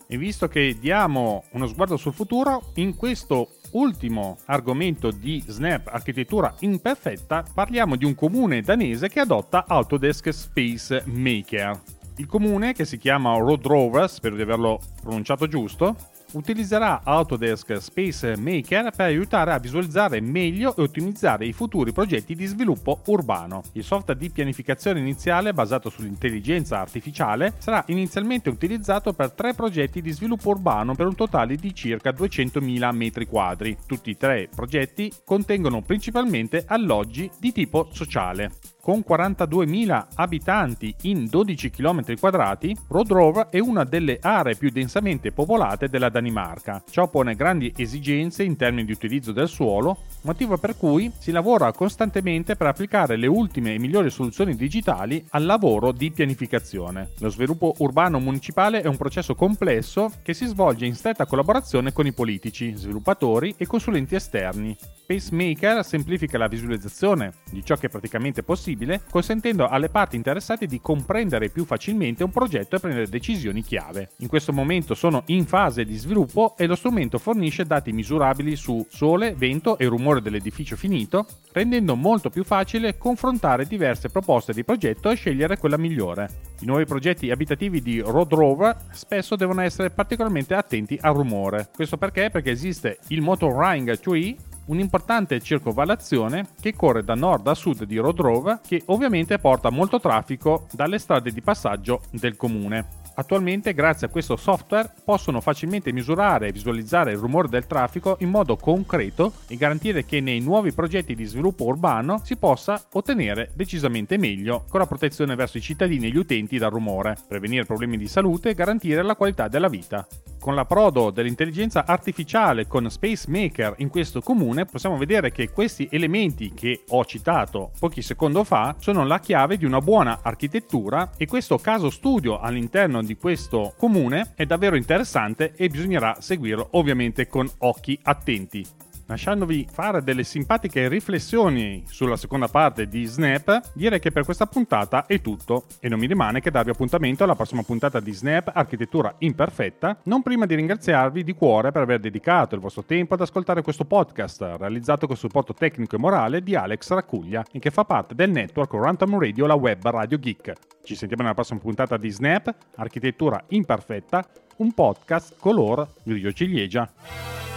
E 0.05 0.17
visto 0.17 0.49
che 0.49 0.75
diamo 0.77 1.45
uno 1.51 1.67
sguardo 1.67 1.95
sul 1.95 2.13
futuro, 2.13 2.71
in 2.75 2.97
questo 2.97 3.59
ultimo 3.71 4.37
argomento 4.47 5.11
di 5.11 5.41
Snap 5.47 5.87
architettura 5.87 6.53
imperfetta, 6.59 7.45
parliamo 7.53 7.95
di 7.95 8.03
un 8.03 8.15
comune 8.15 8.59
danese 8.59 9.07
che 9.07 9.21
adotta 9.21 9.63
Autodesk 9.65 10.33
Space 10.33 11.03
Maker. 11.05 11.96
Il 12.19 12.25
comune, 12.25 12.73
che 12.73 12.83
si 12.83 12.97
chiama 12.97 13.37
Road 13.37 13.63
Rover, 13.63 14.09
spero 14.09 14.35
di 14.35 14.41
averlo 14.41 14.79
pronunciato 15.03 15.47
giusto, 15.47 15.95
utilizzerà 16.31 17.01
Autodesk 17.03 17.79
Space 17.79 18.35
Maker 18.35 18.89
per 18.89 19.05
aiutare 19.05 19.53
a 19.53 19.59
visualizzare 19.59 20.19
meglio 20.19 20.75
e 20.75 20.81
ottimizzare 20.81 21.45
i 21.45 21.53
futuri 21.53 21.91
progetti 21.91 22.33
di 22.33 22.47
sviluppo 22.47 23.01
urbano. 23.05 23.61
Il 23.73 23.83
software 23.83 24.19
di 24.19 24.31
pianificazione 24.31 24.99
iniziale 24.99 25.53
basato 25.53 25.91
sull'intelligenza 25.91 26.79
artificiale 26.79 27.53
sarà 27.59 27.83
inizialmente 27.89 28.49
utilizzato 28.49 29.13
per 29.13 29.33
tre 29.33 29.53
progetti 29.53 30.01
di 30.01 30.11
sviluppo 30.11 30.49
urbano 30.49 30.95
per 30.95 31.05
un 31.05 31.15
totale 31.15 31.55
di 31.55 31.75
circa 31.75 32.09
200.000 32.09 32.95
m2. 32.95 33.75
Tutti 33.85 34.09
e 34.09 34.17
tre 34.17 34.49
progetti 34.53 35.11
contengono 35.23 35.83
principalmente 35.83 36.65
alloggi 36.67 37.29
di 37.39 37.51
tipo 37.51 37.87
sociale. 37.91 38.51
Con 38.87 39.03
42.000 39.05 40.05
abitanti 40.15 40.95
in 41.01 41.25
12 41.25 41.71
km 41.71 42.05
2 42.05 42.77
Road 42.87 43.47
è 43.49 43.59
una 43.59 43.83
delle 43.83 44.17
aree 44.21 44.55
più 44.55 44.69
densamente 44.69 45.33
popolate 45.33 45.89
della 45.89 46.07
Danimarca. 46.07 46.81
Ciò 46.89 47.09
pone 47.09 47.35
grandi 47.35 47.73
esigenze 47.75 48.43
in 48.43 48.55
termini 48.55 48.85
di 48.85 48.93
utilizzo 48.93 49.33
del 49.33 49.49
suolo, 49.49 50.03
motivo 50.21 50.55
per 50.55 50.77
cui 50.77 51.11
si 51.17 51.31
lavora 51.31 51.73
costantemente 51.73 52.55
per 52.55 52.67
applicare 52.67 53.17
le 53.17 53.27
ultime 53.27 53.73
e 53.73 53.77
migliori 53.77 54.09
soluzioni 54.09 54.55
digitali 54.55 55.21
al 55.31 55.43
lavoro 55.43 55.91
di 55.91 56.09
pianificazione. 56.09 57.09
Lo 57.19 57.27
sviluppo 57.27 57.73
urbano 57.79 58.19
municipale 58.19 58.79
è 58.79 58.87
un 58.87 58.95
processo 58.95 59.35
complesso 59.35 60.09
che 60.23 60.33
si 60.33 60.45
svolge 60.45 60.85
in 60.85 60.95
stretta 60.95 61.25
collaborazione 61.25 61.91
con 61.91 62.05
i 62.05 62.13
politici, 62.13 62.73
sviluppatori 62.73 63.53
e 63.57 63.67
consulenti 63.67 64.15
esterni. 64.15 64.77
Pacemaker 65.05 65.85
semplifica 65.85 66.37
la 66.37 66.47
visualizzazione 66.47 67.31
di 67.49 67.63
ciò 67.63 67.75
che 67.75 67.87
è 67.87 67.89
praticamente 67.89 68.43
possibile, 68.43 68.75
consentendo 69.09 69.67
alle 69.67 69.89
parti 69.89 70.15
interessate 70.15 70.65
di 70.67 70.79
comprendere 70.81 71.49
più 71.49 71.65
facilmente 71.65 72.23
un 72.23 72.31
progetto 72.31 72.75
e 72.75 72.79
prendere 72.79 73.07
decisioni 73.07 73.63
chiave. 73.63 74.11
In 74.17 74.27
questo 74.27 74.53
momento 74.53 74.93
sono 74.93 75.23
in 75.27 75.45
fase 75.45 75.85
di 75.85 75.95
sviluppo 75.95 76.55
e 76.57 76.65
lo 76.65 76.75
strumento 76.75 77.17
fornisce 77.17 77.65
dati 77.65 77.91
misurabili 77.91 78.55
su 78.55 78.85
sole, 78.89 79.33
vento 79.35 79.77
e 79.77 79.85
rumore 79.85 80.21
dell'edificio 80.21 80.75
finito, 80.75 81.25
rendendo 81.51 81.95
molto 81.95 82.29
più 82.29 82.43
facile 82.43 82.97
confrontare 82.97 83.65
diverse 83.65 84.09
proposte 84.09 84.53
di 84.53 84.63
progetto 84.63 85.09
e 85.09 85.15
scegliere 85.15 85.57
quella 85.57 85.77
migliore. 85.77 86.29
I 86.59 86.65
nuovi 86.65 86.85
progetti 86.85 87.31
abitativi 87.31 87.81
di 87.81 87.99
Road 87.99 88.33
Rover 88.33 88.75
spesso 88.91 89.35
devono 89.35 89.61
essere 89.61 89.89
particolarmente 89.89 90.53
attenti 90.55 90.97
al 91.01 91.15
rumore. 91.15 91.69
Questo 91.73 91.97
perché? 91.97 92.29
Perché 92.29 92.51
esiste 92.51 92.99
il 93.09 93.21
Motor 93.21 93.55
Ring 93.55 93.99
Tree 93.99 94.35
un'importante 94.67 95.41
circonvallazione 95.41 96.47
che 96.59 96.73
corre 96.73 97.03
da 97.03 97.15
nord 97.15 97.47
a 97.47 97.53
sud 97.53 97.83
di 97.83 97.97
Rodrove 97.97 98.59
che 98.65 98.81
ovviamente 98.85 99.39
porta 99.39 99.69
molto 99.69 99.99
traffico 99.99 100.67
dalle 100.71 100.99
strade 100.99 101.31
di 101.31 101.41
passaggio 101.41 102.01
del 102.11 102.35
comune. 102.35 103.05
Attualmente, 103.19 103.73
grazie 103.73 104.05
a 104.05 104.09
questo 104.11 104.35
software, 104.35 104.91
possono 105.03 105.41
facilmente 105.41 105.91
misurare 105.91 106.47
e 106.47 106.51
visualizzare 106.51 107.13
il 107.13 107.17
rumore 107.17 107.47
del 107.47 107.65
traffico 107.65 108.17
in 108.19 108.29
modo 108.29 108.57
concreto 108.57 109.33
e 109.47 109.57
garantire 109.57 110.05
che 110.05 110.21
nei 110.21 110.39
nuovi 110.39 110.71
progetti 110.71 111.15
di 111.15 111.25
sviluppo 111.25 111.65
urbano 111.65 112.21
si 112.23 112.37
possa 112.37 112.79
ottenere 112.91 113.49
decisamente 113.55 114.17
meglio 114.17 114.65
con 114.69 114.79
la 114.79 114.85
protezione 114.85 115.33
verso 115.33 115.57
i 115.57 115.61
cittadini 115.61 116.05
e 116.05 116.09
gli 116.09 116.17
utenti 116.17 116.59
dal 116.59 116.69
rumore, 116.69 117.17
prevenire 117.27 117.65
problemi 117.65 117.97
di 117.97 118.07
salute 118.07 118.49
e 118.49 118.53
garantire 118.53 119.01
la 119.01 119.15
qualità 119.15 119.47
della 119.47 119.67
vita. 119.67 120.07
Con 120.39 120.55
l'approdo 120.55 121.09
dell'intelligenza 121.09 121.85
artificiale 121.85 122.67
con 122.67 122.89
Space 122.89 123.29
Maker 123.29 123.75
in 123.77 123.89
questo 123.89 124.21
comune 124.21 124.65
possiamo 124.65 124.97
vedere 124.97 125.31
che 125.31 125.49
questi 125.49 125.87
elementi 125.91 126.53
che 126.53 126.83
ho 126.87 127.03
citato 127.05 127.71
pochi 127.79 128.01
secondi 128.01 128.43
fa 128.43 128.75
sono 128.79 129.05
la 129.05 129.19
chiave 129.19 129.57
di 129.57 129.65
una 129.65 129.79
buona 129.79 130.19
architettura 130.21 131.11
e 131.17 131.25
questo 131.25 131.57
caso 131.57 131.89
studio 131.89 132.39
all'interno 132.39 133.01
di 133.01 133.15
questo 133.15 133.73
comune 133.77 134.33
è 134.35 134.45
davvero 134.45 134.75
interessante 134.75 135.53
e 135.55 135.67
bisognerà 135.69 136.17
seguirlo 136.19 136.69
ovviamente 136.71 137.27
con 137.27 137.49
occhi 137.59 137.99
attenti 138.03 138.65
lasciandovi 139.07 139.67
fare 139.69 140.03
delle 140.03 140.23
simpatiche 140.23 140.87
riflessioni 140.87 141.83
sulla 141.87 142.15
seconda 142.15 142.47
parte 142.47 142.87
di 142.87 143.05
Snap, 143.05 143.71
direi 143.73 143.99
che 143.99 144.11
per 144.11 144.23
questa 144.23 144.45
puntata 144.45 145.05
è 145.05 145.21
tutto 145.21 145.65
e 145.79 145.89
non 145.89 145.99
mi 145.99 146.07
rimane 146.07 146.39
che 146.39 146.51
darvi 146.51 146.69
appuntamento 146.69 147.23
alla 147.23 147.35
prossima 147.35 147.63
puntata 147.63 147.99
di 147.99 148.13
Snap 148.13 148.51
Architettura 148.53 149.13
Imperfetta, 149.19 149.99
non 150.03 150.21
prima 150.21 150.45
di 150.45 150.55
ringraziarvi 150.55 151.23
di 151.23 151.33
cuore 151.33 151.71
per 151.71 151.81
aver 151.81 151.99
dedicato 151.99 152.55
il 152.55 152.61
vostro 152.61 152.83
tempo 152.83 153.15
ad 153.15 153.21
ascoltare 153.21 153.61
questo 153.61 153.85
podcast 153.85 154.41
realizzato 154.57 155.07
con 155.07 155.15
supporto 155.15 155.53
tecnico 155.53 155.95
e 155.95 155.99
morale 155.99 156.43
di 156.43 156.55
Alex 156.55 156.89
Raccuglia 156.89 157.45
e 157.51 157.59
che 157.59 157.71
fa 157.71 157.85
parte 157.85 158.13
del 158.13 158.31
network 158.31 158.73
Rantom 158.73 159.19
Radio 159.19 159.45
La 159.45 159.55
Web 159.55 159.87
Radio 159.87 160.19
Geek. 160.19 160.53
Ci 160.83 160.95
sentiamo 160.95 161.23
nella 161.23 161.35
prossima 161.35 161.59
puntata 161.59 161.97
di 161.97 162.09
Snap 162.09 162.53
Architettura 162.75 163.43
Imperfetta, 163.49 164.25
un 164.57 164.73
podcast 164.73 165.35
color 165.39 165.87
grigio 166.03 166.31
ciliegia. 166.31 167.56